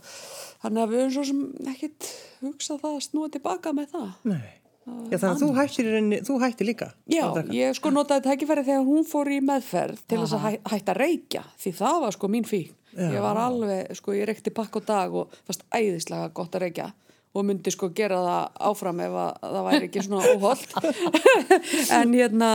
[0.65, 2.13] þannig að við höfum svo sem ekkit
[2.43, 4.47] hugsað það að snúa tilbaka með það Nei.
[4.87, 5.87] Já, þannig að þú hættir,
[6.29, 6.87] þú hættir líka.
[7.11, 7.55] Já, að drekka.
[7.59, 11.43] ég sko notaði tækifæri þegar hún fór í meðferð til þess að hæ, hætta reykja
[11.59, 12.71] því það var sko mín fík.
[12.97, 16.93] Ég var alveg, sko ég reykti pakk á dag og fast æðislega gott að reykja
[17.37, 20.71] og myndi sko gera það áfram ef að, það væri ekki svona óholt.
[21.99, 22.49] en hérna,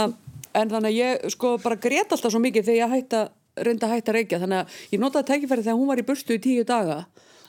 [0.58, 3.88] en þannig að ég sko bara grét alltaf svo mikið þegar ég hætti að reynda
[3.88, 4.42] að hætta að reykja.
[4.42, 6.98] Þannig að ég notaði tækifæri þegar hún var í burstu í tíu daga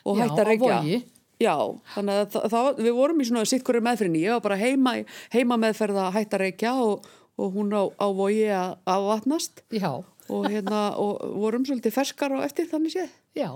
[0.02, 1.00] og Já, hætta að reykja.
[1.42, 1.57] Já,
[1.94, 4.94] þannig að það, það, við vorum í svona sittkurri meðferðinni, ég var bara heima,
[5.33, 7.09] heima meðferð að hætta að reykja og,
[7.40, 12.44] og hún á, á vogi að afvatnast Já, og, hérna, og vorum svolítið ferskar og
[12.46, 13.11] eftir þannig séð.
[13.38, 13.50] já.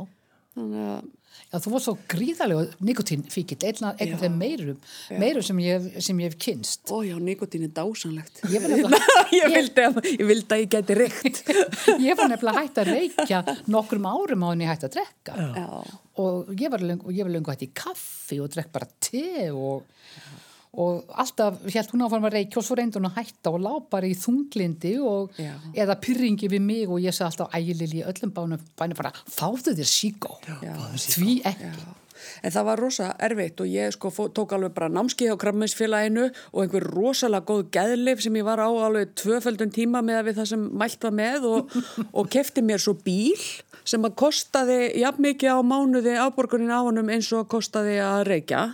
[0.56, 1.06] Þannig að,
[1.52, 2.76] Já, þú var svo gríðarlega
[4.00, 4.78] einn af þeim meirum,
[5.20, 6.88] meirum sem ég, hef- sem ég hef kynst.
[6.88, 8.40] ó já, nikotín er dásanlegt.
[8.48, 11.42] Ég nefnilega, ég, vildi að, ég vildi að ég geti reykt.
[12.06, 15.36] ég var nefnilega hægt að reykja nokkrum árum á henni hægt að drekka.
[15.60, 15.68] Já,
[16.24, 17.12] Og ég var lengur,
[17.52, 19.84] hægt í kaffi og drekk bara te og,
[20.76, 23.72] og alltaf held hún áfram að reykja og svo reyndi hún að hætta og lá
[23.90, 25.54] bara í þunglindi og, Já.
[25.84, 29.76] eða pyrringi við mig og ég sagði alltaf ægilil í öllum bánum, bænum bara, fáðu
[29.78, 30.36] þér síkó,
[30.96, 31.70] því ekki.
[31.72, 31.94] já.
[32.42, 36.62] En það var rosa erfitt og ég sko tók alveg bara námski hjá krabbmeinsfélaginu og
[36.62, 40.64] einhver rosalega góð geðlif sem ég var á alveg tvöföldun tíma með við það sem
[40.80, 41.76] mælt var með og,
[42.18, 43.36] og kefti mér svo bíl
[43.86, 48.64] sem að kostaði jafn mikið á mánuði afborgunin á honum eins og kostaði að reykja.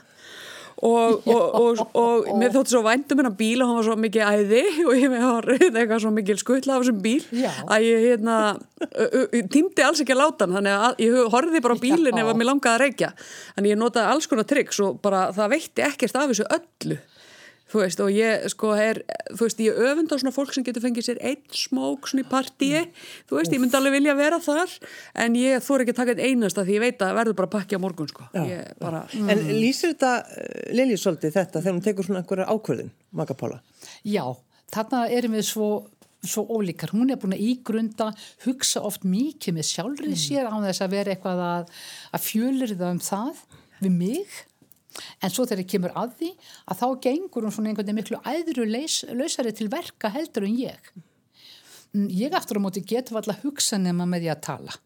[0.83, 4.31] Og, og, og, og mér þótti svo væntum hennar bíl og hann var svo mikið
[4.33, 7.53] æði og ég var eitthvað svo mikil skuttla af þessum bíl Já.
[7.71, 8.39] að ég hérna
[9.55, 12.41] tímdi alls ekki að láta hann þannig að ég horfði bara á bílinn ef að
[12.41, 13.13] mér langaði að reykja.
[13.55, 16.99] Þannig ég notaði alls konar tricks og bara það veitti ekkert af þessu öllu
[17.73, 20.85] þú veist og ég sko er þú veist ég öfund á svona fólk sem getur
[20.85, 22.85] fengið sér einn smók svona í partíi
[23.31, 24.77] þú veist ég myndi alveg vilja vera þar
[25.25, 27.79] en ég þór ekki að taka einn einasta því ég veit að verður bara pakki
[27.79, 28.29] á morgun sko.
[28.37, 32.93] Ég bara En lýsir þetta uh, Lilji svolítið þetta þegar hún tekur svona einhverja ákvörðin,
[33.17, 33.59] Magga Pála?
[34.07, 34.25] Já,
[34.73, 35.69] þarna erum við svo,
[36.25, 36.95] svo ólíkar.
[36.95, 38.11] Hún er búin að ígrunda,
[38.47, 41.77] hugsa oft mikið með sjálfrið sér á þess að vera eitthvað að,
[42.13, 43.45] að fjölir það um það
[43.83, 44.41] við mig.
[45.23, 46.31] En svo þegar ég kemur að því
[46.69, 50.57] að þá gengur hún svona einhvern veginn miklu æðru leys, lausari til verka heldur en
[50.61, 50.93] ég.
[51.93, 54.79] Mm, Ég aftur á móti getur alltaf hugsa nema með því að tala.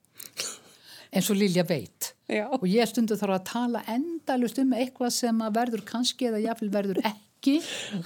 [1.16, 2.12] eins og Lilja veit.
[2.28, 2.44] Já.
[2.50, 6.70] Og ég stundu þarf að tala endalust um eitthvað sem að verður kannski eða jáfnvel
[6.74, 7.60] verður ekki.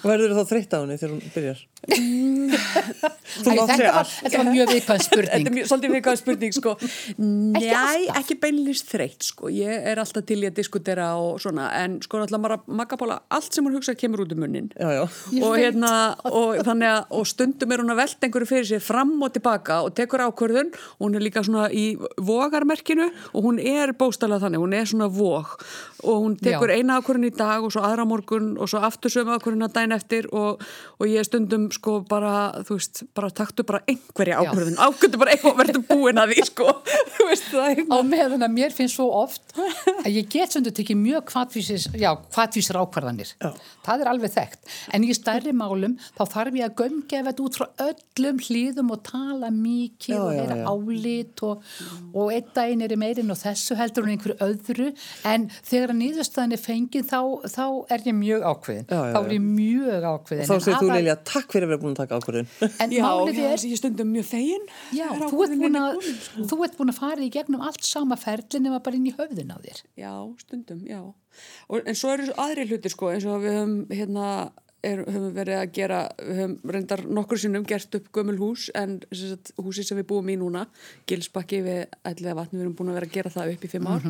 [0.05, 1.63] Verður þá þreytt á henni þegar hún byrjar?
[1.81, 1.97] Æ,
[3.57, 5.47] mátt þetta, var, þetta var mjög viðkvæð Þetta spurning.
[5.47, 6.75] er mjög, svolítið mikað spurning sko.
[7.21, 8.19] Nei, alltaf.
[8.21, 9.51] ekki beinlýst þreytt sko.
[9.55, 13.19] Ég er alltaf til í að diskutera og svona, en sko náttúrulega maður að makkapála
[13.33, 14.69] allt sem hún hugsa kemur út um munnin.
[14.77, 15.05] Já, já.
[15.33, 15.93] Ég og hérna,
[16.29, 19.95] og að og stundum er hún að velta einhverju fyrir sér fram og tilbaka og
[19.97, 24.89] tekur ákvörðun hún er líka svona í vogarmerkinu og hún er bóstalega þannig, hún er
[24.91, 25.57] svona vog
[26.05, 26.79] og hún tekur Já.
[26.81, 29.97] eina ákvörðun í dag og svo aðra morgun og svo aftur sömu ákvörðun að dæn
[29.97, 30.63] eftir og,
[30.99, 32.35] og ég stundum sko bara,
[32.67, 34.51] þú veist, bara taktu bara einhverja Já.
[34.51, 36.69] ákvörðun, ákvörðu bara eitthvað verður búin að því sko,
[37.31, 37.51] veist
[37.91, 43.33] Á meðan að mér finnst svo oft að ég get stundu tekið mjög kvatvísir ákvarðanir.
[43.41, 43.51] Já.
[43.87, 44.71] Það er alveg þekkt.
[44.95, 49.03] En í stærri málum þá þarf ég að gömgefa þetta út frá öllum hlýðum og
[49.07, 50.57] tala mikið Já, og já.
[50.71, 51.69] álit og,
[52.15, 54.91] og einn daginn er í meirinn og þessu heldur hún einhverju öðru.
[55.29, 57.65] En þegar að niðurstaðan er fengið þá, þá
[57.97, 58.89] er ég mjög ákveðin.
[58.91, 60.49] Þá er ég mjög ákveðin.
[60.51, 62.49] Þá En segir þú Lilja, takk fyrir að vera búin að taka ákvörðun.
[62.85, 64.65] En Já, málið já, er ég stundum mjög fegin
[64.97, 66.47] Já, þegar þú ert, búin að, komin, sko.
[66.53, 69.55] þú ert búin að fara í gegnum allt sama ferli nema bara inn í höfðun
[69.55, 69.85] á þér.
[70.01, 70.13] Já,
[70.45, 71.01] stundum, já.
[71.69, 74.27] Og, en svo eru aðri hluti sko, eins og við höfum, hérna,
[74.87, 78.99] er, höfum verið að gera, við höfum reyndar nokkur sinnum gert upp gömul hús en
[79.13, 80.67] sagt, húsi sem við búum í núna,
[81.11, 83.91] Gilsbakki við ætliða vatni, við erum búin að vera að gera það upp í fimm
[83.91, 84.09] ár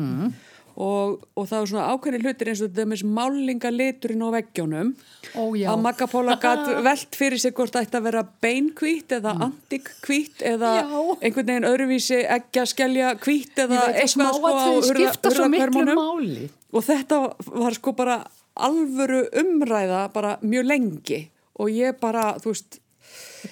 [0.75, 4.91] og, og það er svona ákveðni hlutir eins og þetta með málingaliturinn á veggjónum
[5.35, 9.33] Ó, að Magga Póla gat velt fyrir sig hvort það ætti að vera beinkvít eða
[9.47, 10.85] antikkvít eða Já.
[11.21, 15.33] einhvern veginn öðruvísi ekki að skellja hvít Ég eða eitthvað sko á smáatriði hurða- skipta
[15.35, 16.01] svo miklu hurðarhvermunum.
[16.01, 16.49] máli.
[16.71, 17.21] og þetta
[17.65, 18.19] var sko bara
[18.55, 21.21] alvöru umræða bara mjög lengi
[21.61, 22.79] og ég bara, þú veist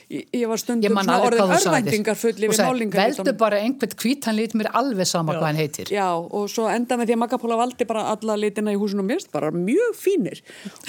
[0.10, 4.38] ég, var stundum man svona orðin örvæntingar fulli við málingar Veldu bara einhvern hvít, hann
[4.40, 5.92] lít mér alveg sama hvað hann heitir.
[5.94, 9.10] Já, og svo enda með því að Magapóla valdi bara alla litina í húsinu og
[9.12, 10.42] mérst bara mjög fínir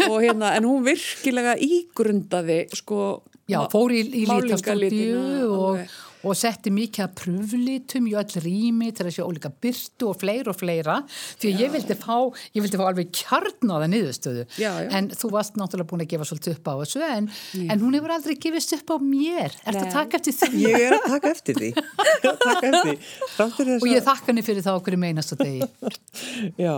[0.08, 3.00] og hérna, en hún virkilega ígrundaði sko
[3.50, 5.98] Já, ma- fór í, í lítastúdíu málingalitina og, alveg.
[6.26, 10.52] Og setti mikið að pröflitum í öll rými til að sé ólíka byrtu og fleira
[10.52, 10.98] og fleira
[11.40, 12.16] því að ég vildi fá,
[12.56, 14.90] ég vildi fá alveg kjarnaða niðurstöðu Já, já.
[14.98, 17.30] en þú varst náttúrulega búin að gefa svolítið upp á þessu en,
[17.64, 19.94] en hún hefur aldrei gefist upp á mér Ertu að Nei.
[19.94, 20.60] taka eftir því?
[20.64, 21.70] Ég er að taka eftir því.
[22.20, 23.74] Er að taka eftir því.
[23.80, 25.68] Og ég þakka henni fyrir það okkur í meinasta degi.
[26.66, 26.76] Já,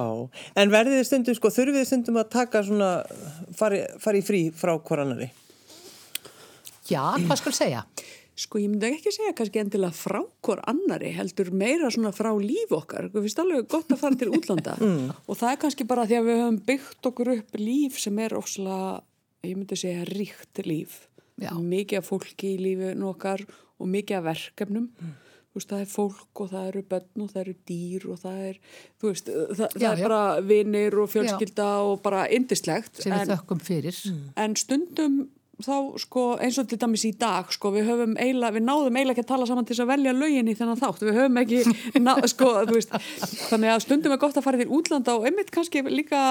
[0.62, 2.90] en verðið stundum, sko, þurfið stundum að taka svona,
[3.58, 5.30] fari, fari frí frá hvorannari?
[6.90, 7.84] Já, hvað skal segja?
[8.42, 12.72] Sko ég myndi ekki segja kannski endilega frá hvort annari heldur meira svona frá líf
[12.74, 13.10] okkar.
[13.12, 14.74] Við finnst alveg gott að fara til útlanda
[15.28, 18.34] og það er kannski bara því að við höfum byggt okkur upp líf sem er
[18.38, 18.92] ofslega,
[19.46, 21.02] ég myndi segja ríkt líf.
[21.42, 21.52] Já.
[21.58, 23.44] Mikið af fólki í lífinu okkar
[23.82, 24.88] og mikið af verkefnum.
[25.52, 28.36] þú veist, það er fólk og það eru börn og það eru dýr og það
[28.48, 28.58] er,
[29.02, 30.04] þú veist, það, það Já, er já.
[30.06, 33.02] bara vinir og fjölskylda og bara indislegt.
[33.02, 33.98] sem við En, þökkum fyrir.
[34.46, 35.18] en stundum
[35.64, 39.16] þá, sko, eins og til dæmis í dag, sko, við höfum eiginlega, við náðum eiginlega
[39.16, 41.04] ekki að tala saman til þess að velja lögin í þennan þátt.
[41.06, 41.62] Við höfum ekki,
[42.06, 42.96] ná, sko, þú veist,
[43.50, 46.24] þannig að stundum er gott að fara til útlanda og einmitt kannski líka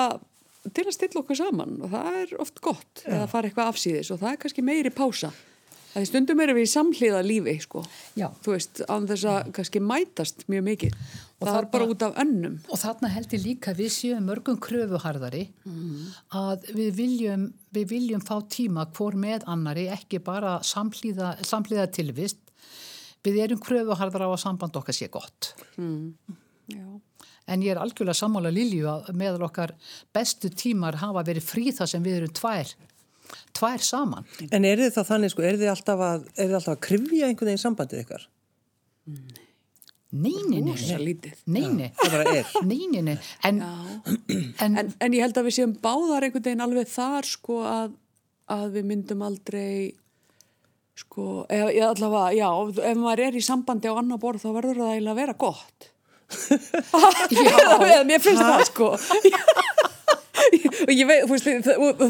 [0.69, 4.19] til að stilla okkur saman og það er oft gott eða fara eitthvað afsýðis og
[4.21, 5.31] það er kannski meiri pása.
[5.91, 7.81] Það stundum erum við í samhliða lífi, sko.
[8.15, 8.29] Já.
[8.43, 10.95] Þú veist, án þess að kannski mætast mjög mikið.
[11.41, 12.57] Og það er bara út af önnum.
[12.69, 15.47] Og þarna held ég líka við séum mörgum kröfuharðari
[16.37, 22.39] að við viljum, við viljum fá tíma hvor með annari, ekki bara samhlýða, samhlýða tilvist.
[23.25, 25.53] Við erum kröfuharðar á að samband okkar sé gott.
[26.71, 26.85] Já.
[27.51, 29.73] En ég er algjörlega sammála Lilju að meðal okkar
[30.13, 32.69] bestu tímar hafa verið frí þar sem við erum tvær,
[33.57, 34.25] tvær saman.
[34.51, 37.29] En er þið þá þannig, sko, er þið alltaf að, er þið alltaf að krifja
[37.29, 38.27] einhvern veginn sambandið ykkar?
[40.11, 41.37] Nei, nei, nei, Rosa nei, lítið.
[41.47, 42.49] nei, nei, Það bara er.
[42.71, 43.15] nei, nei, nei.
[43.47, 47.61] En, en, En, en ég held að við séum báðar einhvern veginn alveg þar sko
[47.63, 47.93] að,
[48.51, 49.93] að við myndum aldrei
[50.99, 52.49] sko, eða allavega, já,
[52.91, 55.87] ef maður er í sambandi á annar borð þá verður það eiginlega að vera gott.
[57.91, 58.91] Já, mér finnst það sko.
[60.87, 61.47] og ég veit, veist,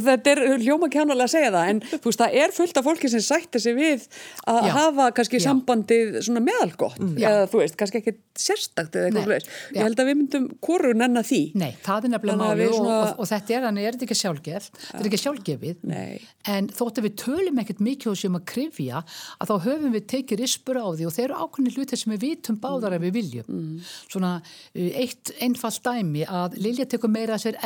[0.08, 3.24] þetta er hljóma kjánulega að segja það, en veist, það er fullt af fólki sem
[3.26, 4.06] sættir sig við
[4.50, 4.74] að Já.
[4.78, 5.46] hafa kannski Já.
[5.48, 7.28] sambandið svona meðalgott, Já.
[7.32, 9.52] eða þú veist, kannski ekki sérstakt eða eitthvað veist.
[9.76, 11.42] Ég held að við myndum hvoru nenn því.
[11.62, 14.20] Nei, það er nefnilega máli og, svona- og, og þetta er þannig, er þetta ekki
[14.22, 16.22] sjálfgefð, þetta er ekki sjálfgefið, Nei.
[16.56, 19.04] en þótt að við tölum ekkert mikið og sem að krifja,
[19.42, 22.24] að þá höfum við tekið rispur á því og þeir eru ákveðni hlutir sem við
[22.26, 23.62] vitum báðar að við viljum.
[24.08, 27.58] Svona uh, eitt einfalt dæmi að Lilja tekur meira sér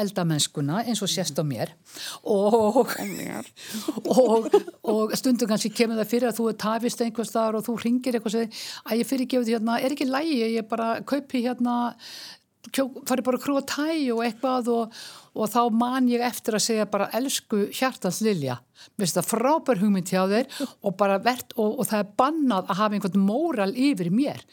[0.65, 1.73] eldamennskuna eins og sést á mér.
[2.23, 2.87] Og,
[4.05, 4.49] og,
[4.83, 8.15] og stundum kannski kemur það fyrir að þú er tafist einhvers staðar og þú ringir
[8.15, 11.93] eitthvað segir að ég fyrir gefið hérna, er ekki lægi, ég bara kaupi hérna
[13.05, 14.95] fari bara að krúa tæ og eitthvað og,
[15.35, 18.59] og þá man ég eftir að segja bara elsku hjartans Lilja
[18.99, 20.49] finnst það frábær hugmynd hjá þér
[20.85, 24.43] og bara verðt og, og það er bannað að hafa einhvern móral yfir mér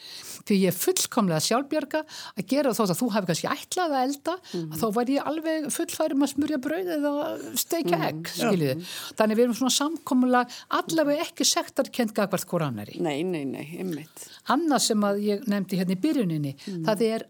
[0.47, 2.01] því ég er fullkomlega sjálfbjörga
[2.33, 5.69] að gera þótt að þú hafi kannski ætlað að elda að þá var ég alveg
[5.75, 7.13] fullfærum að smurja brauð eða
[7.59, 8.89] steikja egg skiljiði.
[9.19, 12.99] Þannig við erum svona samkomulag allavega ekki sektarkend gagvart hvort annari.
[13.03, 14.27] Nei, nei, nei, einmitt.
[14.53, 17.27] Annað sem að ég nefndi hérna í byrjuninni, það er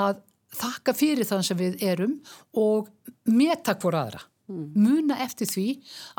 [0.00, 0.22] að
[0.58, 2.14] þakka fyrir það sem við erum
[2.60, 2.90] og
[3.30, 4.22] meta hvort aðra.
[4.44, 5.68] Muna eftir því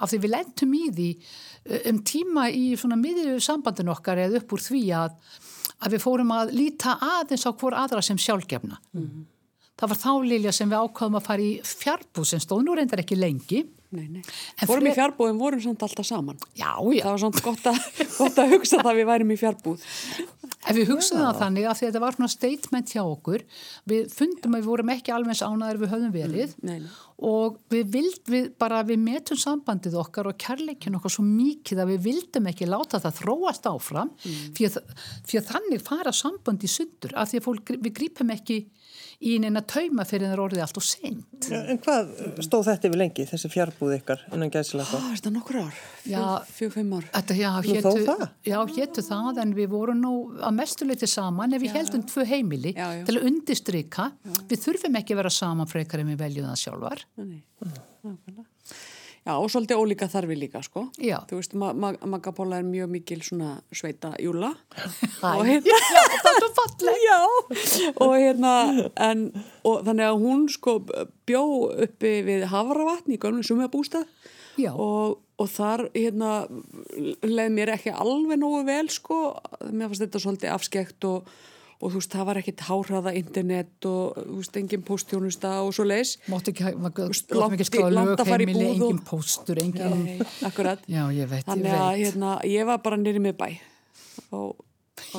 [0.02, 4.40] af því við lendum í því uh, um tíma í svona miðju sambandin okkar eða
[4.42, 5.14] upp úr því að,
[5.86, 8.80] að við fórum að líta aðeins á hvort aðra sem sjálfgefna.
[9.76, 13.04] Það var þá Lilja sem við ákvaðum að fara í fjarbúð sem stóð nú reyndar
[13.04, 13.62] ekki lengi.
[13.96, 14.24] Nei, nei.
[14.60, 16.40] En Fórum í fre- fjárbúðum, vorum samt alltaf saman.
[16.58, 17.04] Já, já.
[17.06, 17.80] Það var svona gott að,
[18.20, 19.86] gott að hugsa það að við værum í fjárbúð.
[20.66, 23.44] Ef við hugsaðum það þannig að því að þetta var svona statement hjá okkur,
[23.92, 26.88] við fundum að við vorum ekki alveg eins ánæður við höfðum verið nei, nei.
[27.30, 31.92] og við vild, við bara, við metum sambandið okkar og kærleikin okkar svo mikið að
[31.94, 34.80] við vildum ekki láta það þróast áfram því, að,
[35.30, 38.60] því að þannig fara sambandi sundur af því að fólk, við grípum ekki
[39.22, 41.50] í neina tauma fyrir það orðið allt og seint.
[41.56, 42.12] En hvað
[42.46, 45.84] stóð þetta yfir lengi, þessi fjárbúð ykkar innan gæsilega Á, er þetta nokkur ár?
[46.06, 46.24] Já.
[46.56, 47.08] Fjög, fimm ár.
[47.14, 47.52] Þetta, já,
[47.86, 48.26] þó það?
[48.46, 52.74] já, hétu það en við vorum nú að mestuleiti saman ef við heldum tvö heimili
[52.76, 53.06] Já, já.
[53.08, 54.10] til að undistrykka.
[54.50, 57.08] Við þurfum ekki að vera saman frekar en við veljum það sjálfar.
[57.22, 58.50] Nei, nákvæmlega.
[59.26, 60.84] Já, og svolítið ólíka þarfi líka, sko.
[61.02, 61.16] Já.
[61.26, 64.52] Þú veist, ma ma Magapóla er mjög mikil svona sveita júla.
[65.26, 67.02] Og hérna- það er svo falleg.
[67.10, 67.20] Já,
[68.04, 68.54] og hérna,
[69.02, 69.26] en,
[69.66, 70.76] og þannig að hún sko
[71.26, 71.42] bjó
[71.88, 74.06] uppi við Havravatn í gömlu sumabústað
[74.62, 74.72] Já.
[74.74, 76.46] og, og þar hérna
[77.26, 79.20] leið mér ekki alveg nógu vel sko,
[79.72, 81.30] mér fannst þetta svolítið afskekt og,
[81.82, 85.86] og þú veist, það var ekkit háraða internet og þú veist, engin postjónusta og svo
[85.88, 86.16] leis.
[86.32, 90.06] Máttu ekki, í- skráða langt lög að heimili, engin póstur, engin...
[90.06, 90.86] Nei, akkurat.
[90.90, 92.06] Já, ég veit, Þannig ég að veit.
[92.06, 93.48] hérna, ég var bara nýri með bæ
[94.32, 94.56] og,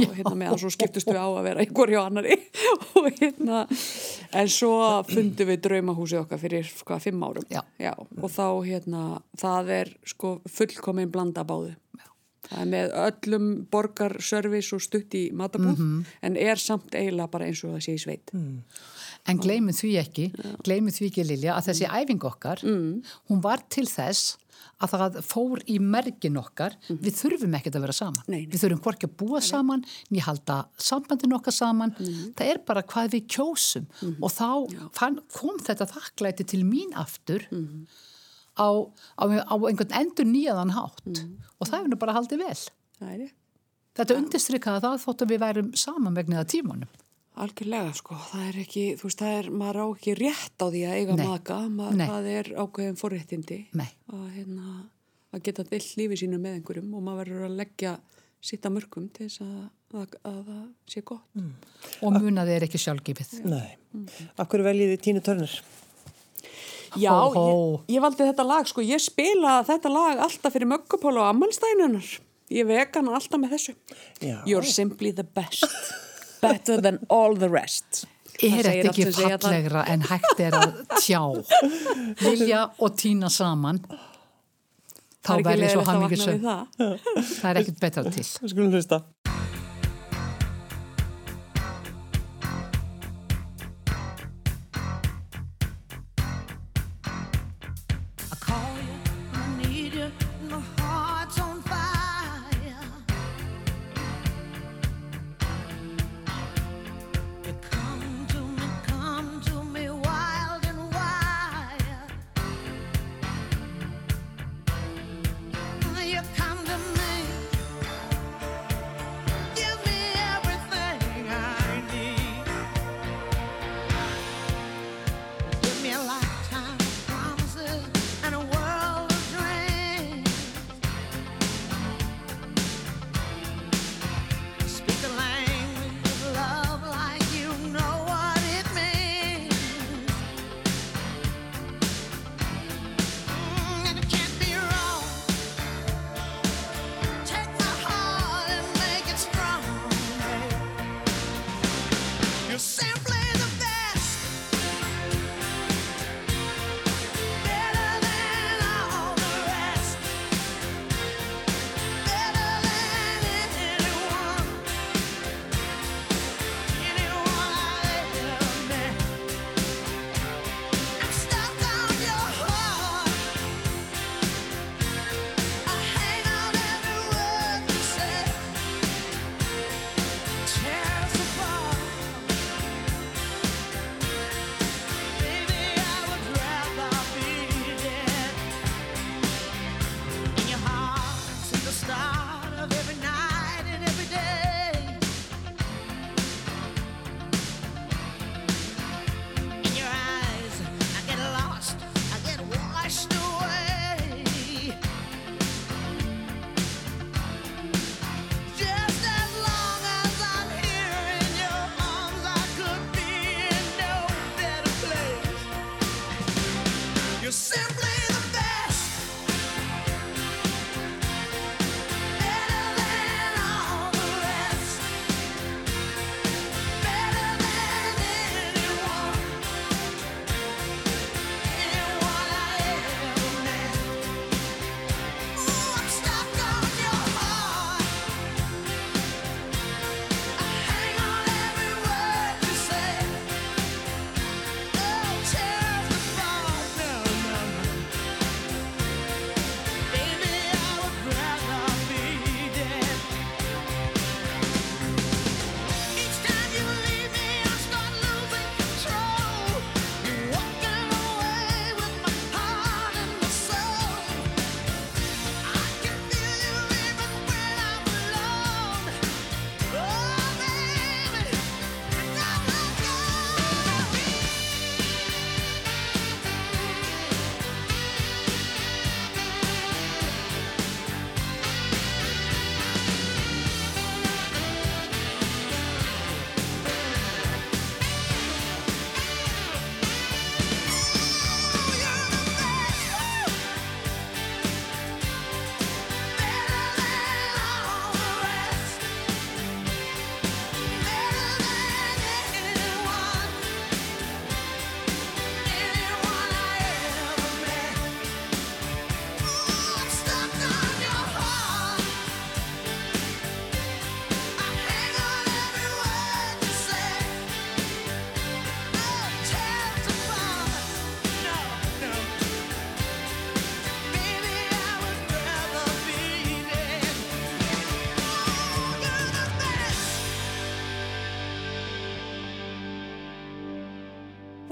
[0.01, 2.37] og hérna meðan svo skiptust við á að vera einhver hjá annari
[2.97, 3.59] og hérna
[4.41, 4.73] en svo
[5.09, 7.61] fundum við draumahúsið okkar fyrir hvað, fimm árum Já.
[7.93, 9.03] og þá hérna,
[9.37, 11.77] það er sko fullkomin blanda báðu Já.
[12.49, 16.05] Það er með öllum borgarservice og stutt í matabúð Mhm.
[16.23, 18.31] en er samt eiginlega bara eins og það sé í sveit.
[19.29, 20.27] En gleymið því ekki,
[20.63, 22.61] gleymið því ekki Lilja, að þessi æfing okkar,
[23.29, 24.37] hún var til þess
[24.81, 28.23] að það fór í mergin okkar, við þurfum ekkert að vera saman.
[28.29, 28.47] Nei, nei.
[28.53, 31.95] Við þurfum hvorki að búa saman, ný halda sambandin okkar saman,
[32.37, 33.87] það er bara hvað við kjósum.
[34.23, 37.49] Og þá fann, kom þetta þakklæti til mín aftur
[38.57, 38.69] á,
[39.21, 42.63] á, á einhvern endur nýjaðan hátt og það er nú bara haldið vel.
[43.07, 43.35] ég
[43.97, 46.97] Þetta undirstrykkaði það þótt að við værum saman vegna það tímanum.
[47.37, 50.83] Algjörlega, sko, það er ekki, þú veist, það er, maður á ekki rétt á því
[50.89, 51.25] að eiga Nei.
[51.29, 54.77] maka, maður, það er ákveðin forréttindi að, hérna,
[55.37, 57.93] að geta dill lífi sínu með einhverjum og maður verður að leggja
[58.41, 59.59] sitt að mörgum til þess að,
[60.01, 60.63] að, að það
[60.95, 61.27] sé gott.
[61.37, 61.53] Mm.
[62.09, 63.35] Og munaði er ekki sjálfgefið.
[63.53, 63.69] Nei.
[64.41, 65.59] Akkur veljið þið Tínu Törnir?
[67.01, 67.45] Já, Hó, hó.
[67.87, 72.11] Ég, ég valdi þetta lag, sko, ég spila þetta lag alltaf fyrir möggupól og ammalstænunar.
[72.55, 73.77] Ég veka hana alltaf með þessu.
[74.23, 74.37] Já.
[74.47, 75.67] You're simply the best,
[76.43, 78.05] better than all the rest.
[78.45, 81.23] Er þetta ekki fallegra en hægt er að tjá
[82.21, 83.81] Vilja og Tína saman
[85.25, 87.47] þá er ekki verði svo vakna við hamingisum það.
[87.51, 89.01] er ekkert betra til skulum hlusta.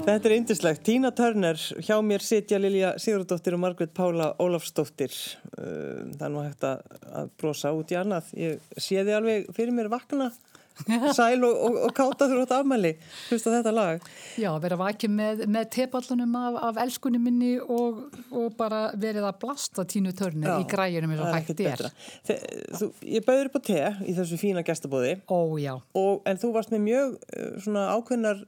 [0.05, 0.81] Þetta er yndislegt.
[0.85, 5.15] Tína Törner, hjá mér sitja Lilja Sigurðardóttir og Margrét Pála Ólafsdóttir.
[5.57, 8.29] uh, það er nú hægt að, að brosa út í annað.
[8.37, 10.29] Ég sé þið alveg fyrir mér vakna,
[11.17, 12.93] sæl og, og, og káta átt afmæli,
[13.31, 14.07] hlusta þetta lag.
[14.37, 19.39] Já, vera vakið með, með tepallunum af, af elskunni minni og, og bara verið að
[19.41, 21.87] blasta tínu törnir Já, í græjunum eins og hægt er.
[22.29, 22.41] Þe,
[22.77, 25.79] þú, ég bauður upp á te í þessu fína gestabóði Ó, já.
[25.97, 28.45] og, en þú varst með mjög uh, svona ákveðnar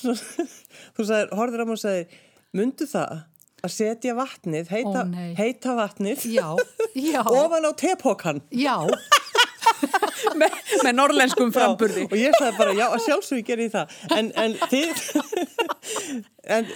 [0.00, 2.16] þú sagðir, horfður á mig og sagðir
[2.56, 3.20] mundu það
[3.62, 6.48] að setja vatnið heita, Ó, heita vatnið Já,
[6.98, 8.74] já, ofan á tepókan já,
[10.40, 12.08] með, með norlenskum framburði.
[12.08, 13.94] og ég sagði bara já að sjálfsögur gerir það.
[14.16, 15.04] En, en þið
[16.56, 16.72] en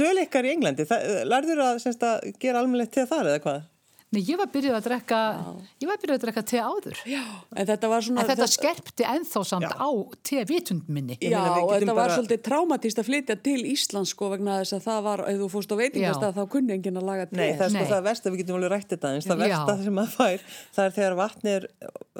[0.00, 3.60] döl ykkar í Englandi það, lærður að, að gera almennilegt til þar eða hvað?
[4.12, 5.18] Nei, ég var byrjuð að drekka,
[5.80, 6.98] ég var byrjuð að drekka te áður.
[7.08, 7.22] Já,
[7.56, 8.20] en þetta var svona...
[8.20, 9.72] En þetta skerpti ennþá samt Já.
[9.80, 9.88] á
[10.28, 11.16] te vitund minni.
[11.16, 14.28] Ég Já, meina, við og þetta var bara- svolítið traumatist að flytja til Íslands sko
[14.34, 17.24] vegna þess að það var, ef þú fórst á veitingastað þá kunni enginn að laga
[17.30, 17.38] te.
[17.40, 17.92] Nei, það er sko Nei.
[17.94, 19.48] það versta, við getum alveg rætt þetta eins, það Já.
[19.48, 20.46] versta sem maður fær,
[20.76, 21.68] það er þegar vatni er,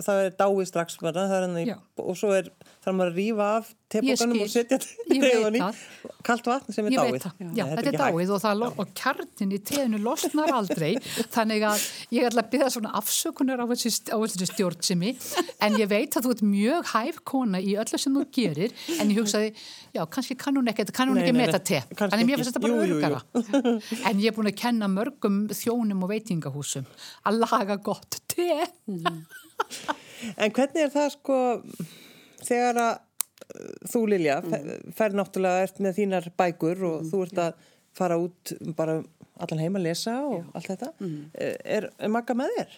[0.08, 1.76] það er dáið strax bara, það er Já.
[2.08, 2.48] og svo er,
[2.82, 4.42] þarf maður að rífa af tepókanum skil.
[4.42, 4.78] og setja
[5.12, 5.80] Ég tegunni, það.
[6.26, 7.12] kalt vatn sem er Ég dáið.
[7.12, 10.90] veit það, já, þetta er dáið og, það, og kjarnin í teðinu losnar aldrei.
[11.34, 11.84] Þannig að
[12.16, 15.12] ég ætla að byrja svona afsökunar á þessi stjórnsemi.
[15.62, 18.72] En ég veit að þú ert mjög hæf kona í öllu sem þú gerir.
[18.98, 19.52] En ég hugsaði,
[19.94, 21.82] já, kannski kann hún ekki kann hún Nei, ekki meta nei, te.
[21.92, 22.42] Kannski þannig mér ekki.
[22.42, 23.20] finnst þetta bara örugara
[24.10, 26.88] en ég er búin að kenna mörgum þjónum og veitingahúsum
[27.28, 28.48] að laga gott te.
[30.38, 31.36] En hvernig er það sko,
[32.46, 34.90] þegar að uh, þú Lilja, mm.
[34.96, 39.00] fer náttúrulega ert með þínar bækur og þú ert að fara út bara
[39.42, 40.92] allan heim að lesa og allt þetta,
[41.42, 42.76] er, er Magga með þér?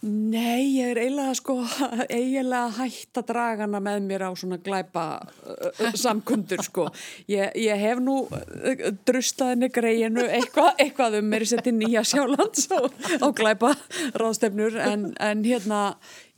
[0.00, 1.58] Nei, ég er eiginlega sko,
[2.08, 6.86] eiginlega hætt að draga hana með mér á svona glæpa uh, samkundur sko.
[7.28, 12.80] Ég, ég hef nú uh, drustaðinni greiðinu eitthvað, eitthvað um mér setti nýja sjálands á,
[13.20, 13.74] á glæpa
[14.16, 15.82] ráðstefnur en, en hérna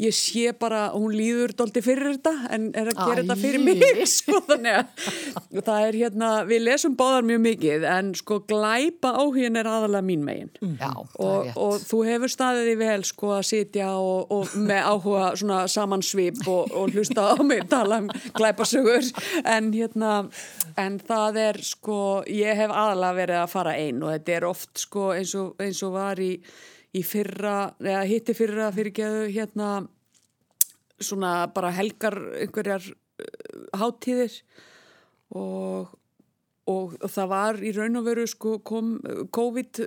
[0.02, 3.22] ég sé bara, hún líður doldi fyrir þetta en er að gera Æ.
[3.22, 8.12] þetta fyrir mig sko þannig að það er hérna, við lesum báðar mjög mikið en
[8.18, 10.50] sko glæpa áhugin er aðalega mín megin.
[10.60, 14.56] Já, það er og, og þú hefur staðið því vel sko að sitja og, og
[14.58, 19.12] með áhuga svona samansvip og, og hlusta á mig tala um glæpasögur.
[19.48, 20.12] En hérna
[20.80, 22.00] en það er sko
[22.30, 25.82] ég hef aðalega verið að fara einn og þetta er oft sko eins og, eins
[25.86, 26.32] og var í,
[26.92, 29.70] í fyrra, eða hitti fyrra fyrirgeðu hérna
[31.02, 34.38] svona bara helgar einhverjar uh, hátíðir.
[35.36, 35.98] Og
[36.70, 39.80] og það var í raun og veru sko kom uh, COVID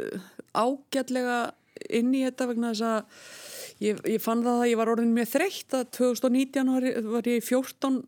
[0.60, 1.38] ágætlega
[1.96, 5.30] inn í þetta vegna þess að ég, ég fann það að ég var orðin mjög
[5.38, 8.02] þreytt að 2019 var, ég- var ég í 14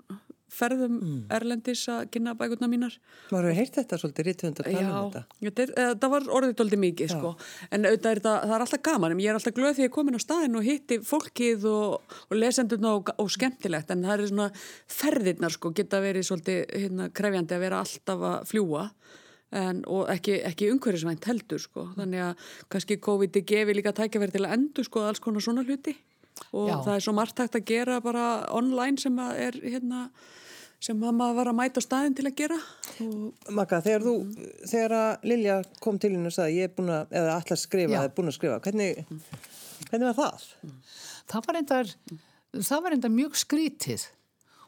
[0.51, 0.97] ferðum
[1.33, 2.95] erlendis að kynna bækurna mínar.
[3.31, 5.39] Maður hefur heyrt þetta svolítið rítvönd að tala um Já, þetta.
[5.43, 7.33] þetta er, eh, það var orðið doldið mikið sko.
[7.71, 9.19] en auðvitað er það, það er alltaf gaman.
[9.19, 12.17] Ég er alltaf glöð því að ég er komin á staðin og hitti fólkið og,
[12.31, 13.91] og lesendurna og, og skemmtilegt.
[13.91, 14.49] En það er svona
[14.87, 18.89] ferðirnar sko, geta verið svolítið hérna, krefjandi að vera alltaf að fljúa
[19.55, 21.87] en, og ekki, ekki umhverfisvænt heldur sko.
[21.95, 25.95] þannig að kannski COVID gefi líka tækjaverð til að endur sko alls konar svona hluti
[26.51, 26.75] og Já.
[26.85, 28.25] það er svo margt hægt að gera bara
[28.55, 30.07] online sem að er hérna
[30.83, 32.57] sem að maður var að mæta á staðin til að gera
[33.01, 34.13] og Magga, þegar þú,
[34.69, 37.93] þegar að Lilja kom til henni og sagði ég er búin að, eða allar skrifa,
[37.93, 37.99] Já.
[38.03, 39.01] eða búin að skrifa, hvernig,
[39.89, 40.45] hvernig var það?
[41.27, 41.91] það var endar
[42.57, 44.07] það var endar mjög skrítið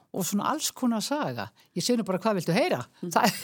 [0.09, 2.81] og svona alls konar saga ég nú bara hvað viltu heyra
[3.13, 3.43] það,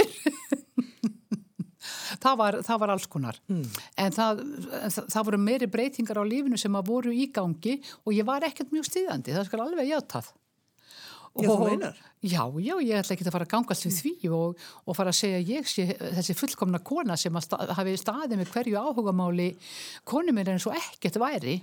[2.22, 3.38] það, var, það var alls konar.
[3.49, 4.41] En það,
[4.82, 8.26] en það, það voru meiri breytingar á lífinu sem að voru í gangi og ég
[8.28, 10.32] var ekkert mjög stíðandi, það skal alveg játað.
[11.36, 11.97] Já, þú Og- meinar?
[12.26, 15.18] Já, já, ég ætla ekki að fara að gangast við því og, og fara að
[15.20, 19.49] segja ég sé þessi fullkomna kona sem að sta, hafi staðið með hverju áhugamáli
[20.07, 21.59] konu mér eins og ekkert væri.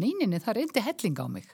[0.00, 1.50] Neyninni, það reyndi helling á mig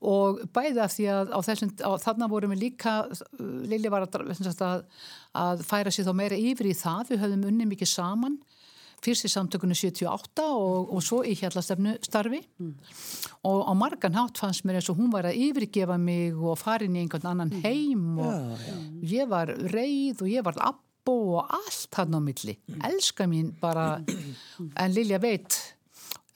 [0.00, 2.96] og bæði af því að á þessum, á, þarna vorum við líka
[3.40, 4.18] Lili var að,
[4.66, 4.84] að,
[5.32, 7.10] að færa sér þá meira yfir í það.
[7.12, 8.38] Við höfðum unni mikið saman.
[9.04, 12.40] Fyrst í samtökunni 78 og, og svo í hjallastefnu starfi
[13.44, 16.96] og á margan hátt fannst mér eins og hún var að yfirgefa mig og farin
[16.96, 22.16] í einhvern annan heim og ég var reið og ég var abbo og allt hann
[22.16, 22.56] á milli.
[22.88, 25.75] Elska mín bara en Lilja veit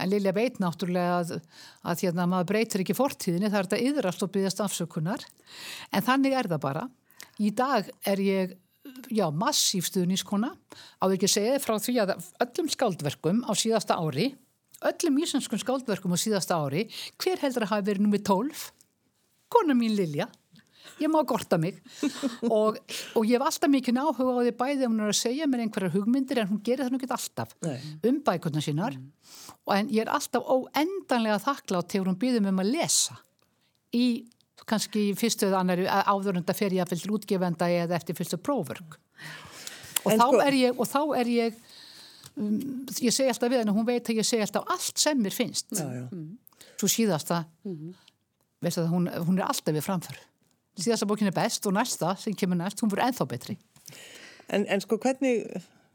[0.01, 1.37] en Lilja veit náttúrulega að,
[1.85, 5.27] að hérna, maður breytir ekki fortíðinni það er þetta yðrast og byggjast afsökunar.
[5.93, 6.85] En þannig er það bara.
[7.41, 8.59] Í dag er ég
[9.13, 12.15] já, massíf stuðnískona á ekki að segja þér frá því að
[12.47, 14.33] öllum skáldverkum á síðasta ári
[14.81, 16.87] öllum íslenskum skáldverkum á síðasta ári
[17.21, 18.63] hver heldur að hafa verið nummið 12
[19.53, 20.31] kona mín Lilja
[20.99, 21.79] ég má gorta mig.
[22.49, 22.79] Og,
[23.15, 25.65] og ég hef alltaf mikið áhuga á því bæði ef hún er að segja mér
[25.67, 27.55] einhverjar hugmyndir en hún gerir það nú ekki alltaf
[28.11, 28.99] um bækurnar sínar.
[29.67, 33.19] Og en ég er alltaf óendanlega þakklátt þegar hún býður mér um að lesa
[33.97, 34.07] í
[34.71, 38.99] kannski fyrstu eða annari áðurunda fer ég að fylgja útgefenda eða eftir fyrstu próförk
[40.05, 40.43] og sko-
[40.77, 41.57] og þá er ég
[42.37, 42.59] um,
[43.01, 45.73] ég segi alltaf við henni, hún veit að ég segi alltaf allt sem mér finnst.
[45.77, 46.05] Já, já.
[46.81, 47.45] svo síðasta
[48.61, 50.21] veistu það, hún, hún er alltaf við framför
[50.79, 53.59] síðasta bókin er best og næsta sem kemur næst, hún verður ennþá betri
[54.51, 55.45] En, en sko, hvernig,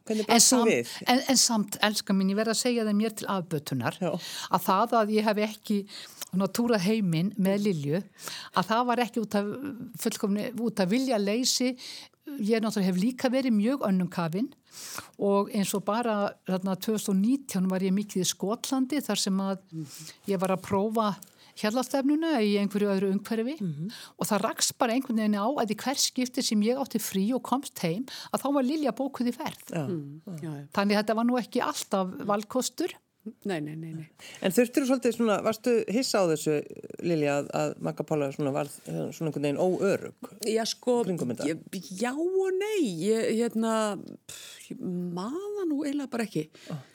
[0.07, 0.91] hvernig bæst þú við?
[1.11, 4.11] en, en samt, elskar mín, ég verð að segja það mér til afbötunar Já.
[4.51, 5.79] að það að ég hef ekki
[6.55, 8.01] túrað heiminn með Lilju
[8.55, 9.53] að það var ekki út af
[10.03, 11.73] fullkomni, út af vilja leysi
[12.41, 14.49] ég náttúrulega hef líka verið mjög önnum kafinn
[15.21, 19.61] og eins og bara þarna 2019 var ég mikið í Skotlandi þar sem að
[20.31, 21.13] ég var að prófa
[21.61, 23.55] hérlastefnuna í einhverju öðru umhverfi
[24.17, 27.25] og það raks bara einhvern veginn á að í hvers skipti sem ég átti frí
[27.35, 29.65] og komst heim að þá var Lilja bókuð í ferð.
[29.71, 29.85] Já.
[30.75, 32.95] Þannig að þetta var nú ekki alltaf valkostur.
[33.25, 34.05] Nei, nei, nei, nei.
[34.45, 36.59] En þurftur þú svolítið svona, varstu hissa á þessu,
[37.01, 40.29] Lilja, að, að Magga Pála svona var svona einhvern veginn óörug?
[40.45, 41.63] Já, sko, ég,
[41.97, 43.71] já og nei, ég, hérna,
[44.69, 44.83] ég
[45.17, 46.43] maða nú eiginlega bara ekki.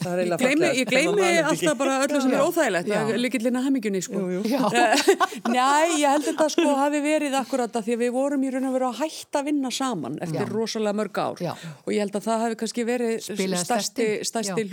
[0.04, 2.38] það er Ég gleymi, ég gleymi alltaf bara öllu sem Já.
[2.38, 3.02] er óþægilegt, Já.
[3.24, 4.22] líkillina hemmingunni, sko.
[4.22, 4.54] Jú, jú.
[4.54, 4.62] Já.
[5.56, 8.70] Nei, ég held þetta sko hafi verið akkurat að því að við vorum í raun
[8.70, 10.50] og veru að hætta að vinna saman eftir Já.
[10.54, 11.52] rosalega mörg ár Já.
[11.58, 13.14] og ég held að það hafi kannski verið
[13.66, 14.28] stærsti, inn.
[14.30, 14.68] stærsti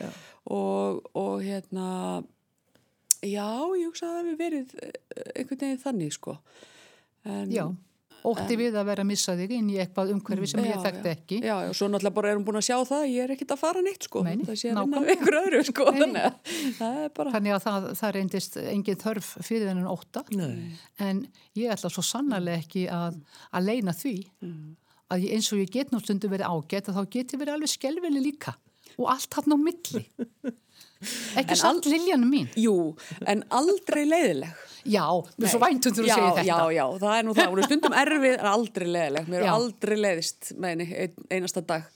[0.00, 0.12] Já.
[0.50, 1.86] Og, og hérna
[3.22, 3.46] já,
[3.78, 4.92] ég hugsa að það hafi verið eh,
[5.38, 6.36] einhvern veginn þannig sko
[7.22, 7.64] en, Já,
[8.26, 11.08] ótti við að vera að missa þig inn í eitthvað umhverfi sem ég Já, þekkti
[11.10, 11.14] já.
[11.16, 11.38] ekki.
[11.46, 13.82] Já, og svo náttúrulega bara erum búin að sjá það ég er ekkit að fara
[13.86, 17.14] neitt sko nei, það sé að vinna við ykkur öðru sko þannig að það er
[17.18, 20.24] bara Þannig að það, það reyndist engin þörf fyrir þennan ótta.
[20.38, 20.74] Nei.
[21.02, 21.24] En
[21.58, 23.22] ég ætla svo sannarlega ekki að,
[23.54, 24.16] að leina því
[25.12, 27.54] að ég, eins og ég get nú stundu verið ágætt að þá get ég verið
[27.58, 28.54] alveg skelvili líka
[28.98, 30.04] og allt hann á milli.
[31.40, 32.50] Ekki samt Liljanum mín.
[32.58, 32.92] Jú,
[33.26, 35.06] en aldrei leiðileg Já,
[35.38, 36.44] mér er svo væntum þú að segja þetta.
[36.46, 39.50] Já, já, það er nú það, hún er stundum erfið en aldrei leðileg, mér er
[39.52, 41.90] aldrei leðist með ein, einasta dag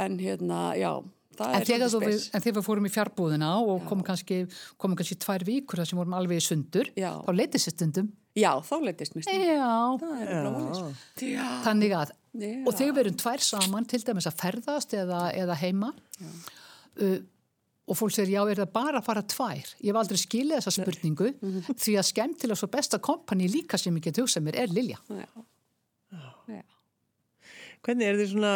[0.00, 0.92] en hérna, já
[1.40, 4.42] En þegar, við, en þegar við fórum í fjárbúðina og komum kannski,
[4.80, 7.14] komum kannski tvær vikur þar sem vorum alveg í sundur, Já.
[7.24, 8.10] þá leytist sér stundum.
[8.36, 9.70] Já, þá leitist mér stundum Já.
[11.24, 12.62] Já, þannig að, Já.
[12.66, 15.88] og þegar við erum tvær saman, til dæmis að ferðast eða, eða heima,
[17.02, 17.16] uh,
[17.90, 19.72] og fólk segir, já, er það bara að fara tvær?
[19.82, 21.74] Ég hef aldrei skilið þessa spurningu, Mhm.
[21.74, 24.98] því að skemmtilega svo besta kompani líka sem ég get hugsað mér er Lilja.
[25.10, 25.26] já,
[26.54, 26.62] já.
[27.82, 28.52] Hvernig er þið svona,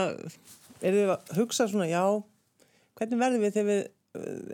[0.85, 2.05] er þið að hugsa svona, já,
[2.99, 3.85] hvernig verðum við þegar við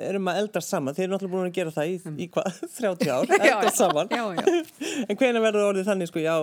[0.08, 0.94] erum að eldast saman?
[0.96, 1.94] Þið erum náttúrulega búin að gera það í,
[2.24, 4.10] í hvað, 30 ár, eldast saman.
[4.14, 4.64] Já, já.
[5.10, 6.34] En hvernig verður það orðið þannig, sko, já,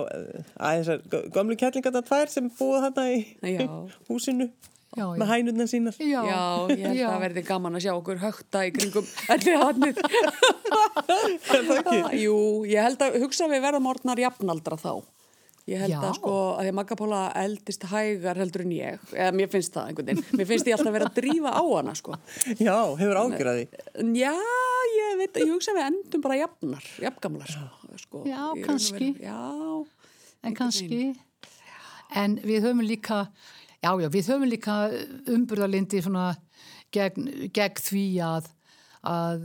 [0.54, 3.66] að þessar gömlu kettlingarna tvær sem búið þarna í Já.
[4.10, 4.48] húsinu
[4.96, 5.18] Já, já.
[5.20, 5.96] með hænurnar sínar?
[6.00, 6.38] Já, Já,
[6.72, 7.08] ég held já.
[7.12, 9.98] að verði gaman að sjá okkur högta í kringum allir hannir.
[9.98, 11.98] Er það ekki?
[12.22, 12.38] Jú,
[12.70, 14.92] ég held að hugsa við verðum orðnar jafnaldra þá.
[15.68, 15.98] Ég held Já.
[16.08, 19.74] að sko að því að Magga Pála eldist hægar heldur en ég, eða mér finnst
[19.74, 22.16] það einhvern veginn, mér finnst ég alltaf vera að drífa á hana sko.
[22.56, 23.66] Já, hefur ágjörði.
[24.00, 24.32] En Já,
[24.96, 27.94] ég veit, ég hugsa að við endum bara jafnar, jafngamlar sko.
[28.00, 29.12] sko Já, kannski.
[29.12, 29.28] veru.
[29.28, 30.08] Já,
[30.48, 31.02] en kannski
[32.16, 33.26] en við höfum líka
[33.82, 34.76] já, já, við höfum líka
[35.28, 36.30] umburðalindi svona
[36.94, 38.48] gegn, gegn því að
[39.06, 39.44] að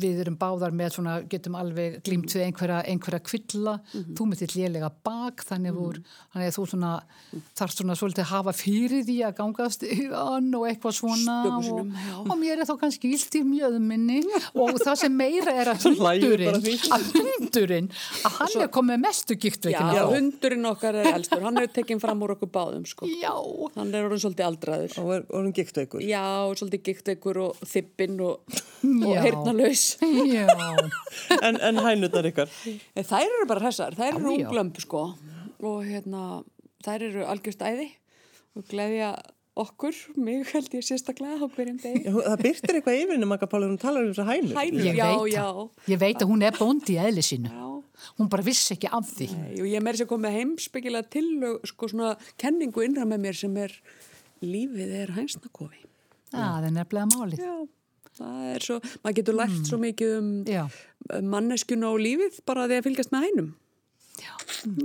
[0.00, 4.14] við erum báðar með svona, getum alveg glýmt við einhverja, einhverja kvilla, Mhm.
[4.16, 5.82] þú með þitt lélega bak, þannig, mm.
[5.86, 6.00] úr,
[6.32, 6.92] þannig að þú svona
[7.58, 10.12] þarf svona svolítið að hafa fyrir því að gangast yfir
[10.58, 12.16] og eitthvað svona Stöku og, já.
[12.18, 14.18] og mér er þá kannski illt í mjöðminni
[14.54, 16.62] og það sem meira er að Svo hundurinn
[16.94, 17.90] að hundurinn,
[18.24, 22.22] að hann er komið mestu já, giktveikina hundurinn okkar er elstur, hann er tekinn fram
[22.24, 23.08] úr okkur báðum sko.
[23.08, 23.32] Já,
[23.78, 24.94] Hann er orðin svolítið aldraður.
[25.02, 26.02] Og er orðin gikt ykkur.
[26.04, 26.24] Já,
[26.58, 29.20] svolítið gikt ykkur og þippinn og, og Já.
[29.24, 29.84] heyrnalaus.
[30.02, 30.46] já,
[31.46, 32.48] En, en hænurnar ykkar?
[32.96, 34.48] En Þær eru bara hressar, þær eru Já, já.
[34.48, 35.02] unglömp sko
[35.58, 36.44] og hérna,
[36.86, 37.88] þær eru algjörst æði
[38.56, 39.12] og gleðja
[39.58, 42.04] okkur, mig held ég sérstaklega á hverjum degi.
[42.06, 44.54] Já, Það byrtir eitthvað yfir Magga Pála þegar hún talar um þessa hænur.
[44.54, 45.46] Hænur, ég já, veit já.
[45.90, 47.50] Ég veit að hún er bóndi í eðli sínu.
[47.50, 47.64] já.
[48.20, 49.26] Hún bara vissi ekki af því.
[49.34, 51.26] Nei, og ég meiri sér komið heimsbyggilega til
[51.66, 53.74] sko svona kenningu innra með mér sem er
[54.46, 55.82] lífið er hænsnakofi.
[56.30, 57.42] Það er nefnilega málið.
[57.42, 57.56] Já,
[58.18, 60.64] það er svo, maður getur lært svo mikið um Já,
[61.34, 63.50] manneskjuna og lífið bara því að fylgjast með hænum.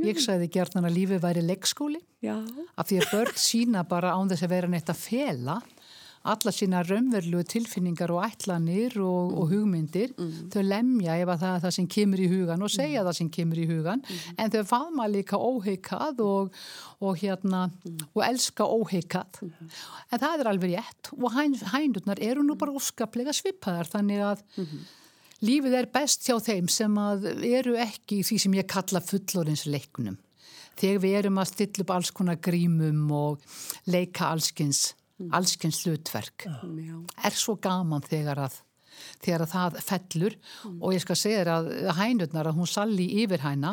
[0.05, 2.01] ég sagði gjarnan að lífið væri leikskóli.
[2.23, 2.35] Já,
[2.77, 5.57] af því að börn sína bara án þess að vera neitt að fela
[6.23, 10.13] alla sína raunverlu tilfinningar og ætlanir og, og hugmyndir
[10.53, 13.29] þau lemja ef að það er það sem kemur í hugan og segja það sem
[13.37, 14.03] kemur í hugan
[14.37, 16.57] en þau faðma líka óheikað og,
[17.03, 17.65] og hérna
[18.13, 23.35] og elska óheikað en það er alveg rétt og hæn, hænurnar eru nú bara óskaplega
[23.35, 24.43] svipaðar þannig að
[25.43, 30.15] lífið er best hjá þeim sem að eru ekki í því sem ég kalla fullorinsleiknum
[30.79, 33.41] þegar við erum að stilla upp alls konar grímum og
[33.85, 34.93] leika allskins,
[35.31, 36.99] allskins hlutverk Já.
[37.23, 38.59] er svo gaman þegar að
[39.23, 40.33] þegar að það fellur
[40.79, 43.71] og ég skal segja þér að hænurnar að hún salli yfir hæna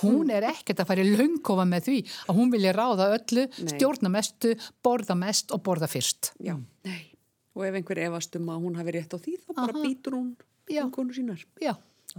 [0.00, 3.68] hún er ekkert að fara í löngkofa með því að hún vilja ráða öllu, Nei.
[3.70, 7.14] stjórna mestu borða mest og borða fyrst Já, nei.
[7.54, 9.84] Og ef einhver efast um að hún hafi rétt á því, þá bara Aha.
[9.86, 10.28] býtur hún
[10.68, 11.44] vinkonu sínar.
[11.62, 11.74] já,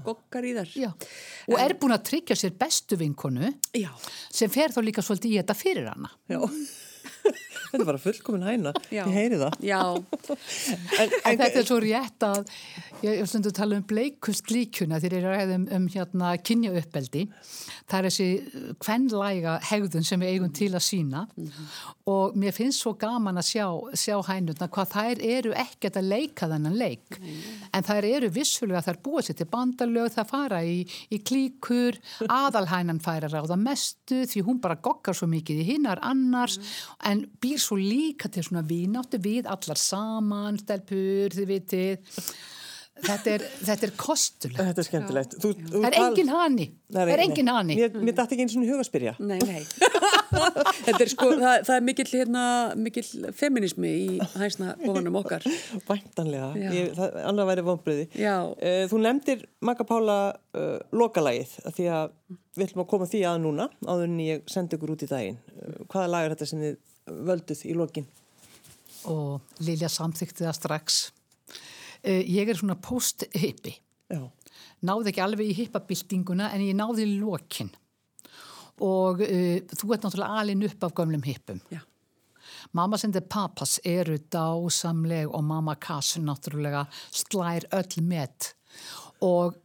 [0.05, 0.71] Goggar í þær.
[0.79, 0.89] já.
[1.49, 3.89] og er búin að tryggja sér bestu vinkonu Já.
[4.31, 6.39] sem fer þá líka svolítið í þetta fyrir hana Já.
[7.69, 9.03] Þetta er bara fullkomin hæna, Já.
[9.05, 9.57] ég heyri það.
[9.61, 9.81] Já.
[10.99, 12.49] En, En þetta er svo rétt að,
[13.03, 16.73] ég, ég stundu að tala um bleikust líkjuna þegar ég ræði um, um hérna kynja
[16.81, 17.27] uppeldi.
[17.89, 21.23] Það er þessi kvenlæga hegðun sem við eigum til að sína
[22.09, 23.65] og mér finnst svo gaman að sjá,
[23.97, 27.19] sjá hænurna hvað þær eru ekkert að leika þennan leik.
[27.75, 30.79] En þær eru vissulega, þær búa sér til bandalög, það fara í,
[31.13, 36.59] í klíkur, aðalhænan færa ráða mestu því hún bara goggar svo mikið í hinnar annars
[37.05, 42.23] en býr svo líka til svona vináttu við allar saman, stelpur, þið vitið.
[42.99, 44.59] Þetta er, þetta er kostulegt.
[44.59, 45.35] Þetta er skemmtilegt.
[45.39, 46.65] Þú, Það er engin hani.
[46.91, 47.77] Það er engin hani.
[47.79, 49.13] Mér, mér dætti ekki eins og huga að spyrja.
[49.23, 49.61] Nei, nei.
[50.85, 52.43] Þetta er sko, það, það er mikill, hérna,
[52.77, 55.45] mikill feminismi í hæsna kofanum okkar.
[55.87, 56.49] Væntanlega.
[56.75, 58.05] Ég, það, annað væri vonbriði.
[58.19, 58.35] Já.
[58.53, 62.15] Uh, þú nefndir Magga Pála uh, lokalagið af því að
[62.59, 65.39] við ætlum að koma því að núna áður en ég sendi ykkur út í daginn.
[65.57, 66.79] Uh, hvaða lag er þetta sem þið
[67.29, 68.09] völduð í lokin?
[69.09, 70.99] Og Lilja samþykti það strax.
[72.03, 73.73] Eh, Ég er svona post-hippi.
[74.11, 74.23] Já.
[74.87, 77.71] Náði ekki alveg í hippabildinguna en ég náði í lokin.
[78.85, 81.61] Og uh, þú ert náttúrulega alin upp af gömlum hippum.
[81.73, 81.81] Já.
[82.75, 88.53] Mamma sendi papas eru dásamleg og mamma Kassu náttúrulega slær öll met.
[89.25, 89.57] Og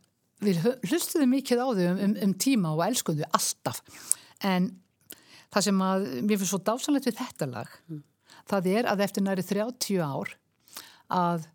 [0.45, 3.83] við hlustuðum mikið á þau um, um, um tíma og elskuðum þau alltaf.
[4.45, 4.73] En
[5.55, 7.79] það sem að mér finnst svo dásamlegt við þetta lag
[8.51, 10.35] það er að eftir næri 30 ár
[11.13, 11.47] að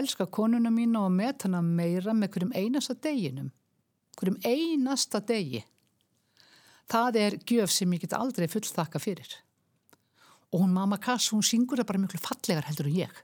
[0.00, 3.50] elska konuna mína og met hana meira með hverjum einasta deginum.
[4.18, 5.64] Hverjum einasta degi
[6.90, 9.38] það er gjöf sem ég get aldrei fullþakka fyrir
[10.50, 13.18] og hún mamma Kass, hún syngur það bara miklu fallegar heldur en ég.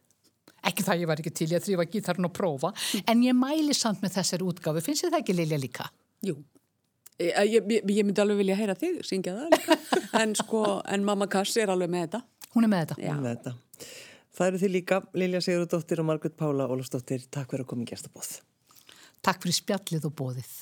[0.67, 4.03] Ekki það ég var ekki til að þrýfa gítarn og prófa, en ég mæli samt
[4.03, 4.83] með þessari útgáfi.
[4.87, 5.89] Finnst þið það ekki Lilja líka?
[6.27, 6.37] Jú.
[7.19, 9.79] Ég, ég, ég, ég myndi alveg vilja heyra þig syngja það líka.
[10.23, 12.23] En sko, en mamma Kass er alveg með þetta.
[12.55, 13.01] Hún er með þetta.
[13.03, 13.17] Já.
[13.19, 13.91] Með þetta.
[14.37, 17.27] Það eru þið líka, Lilja Sigurðardóttir og Margut Pála Ólafsdóttir.
[17.33, 18.33] Takk fyrir að koma í gestabóð.
[19.27, 20.57] Takk fyrir spjallið og bóðið.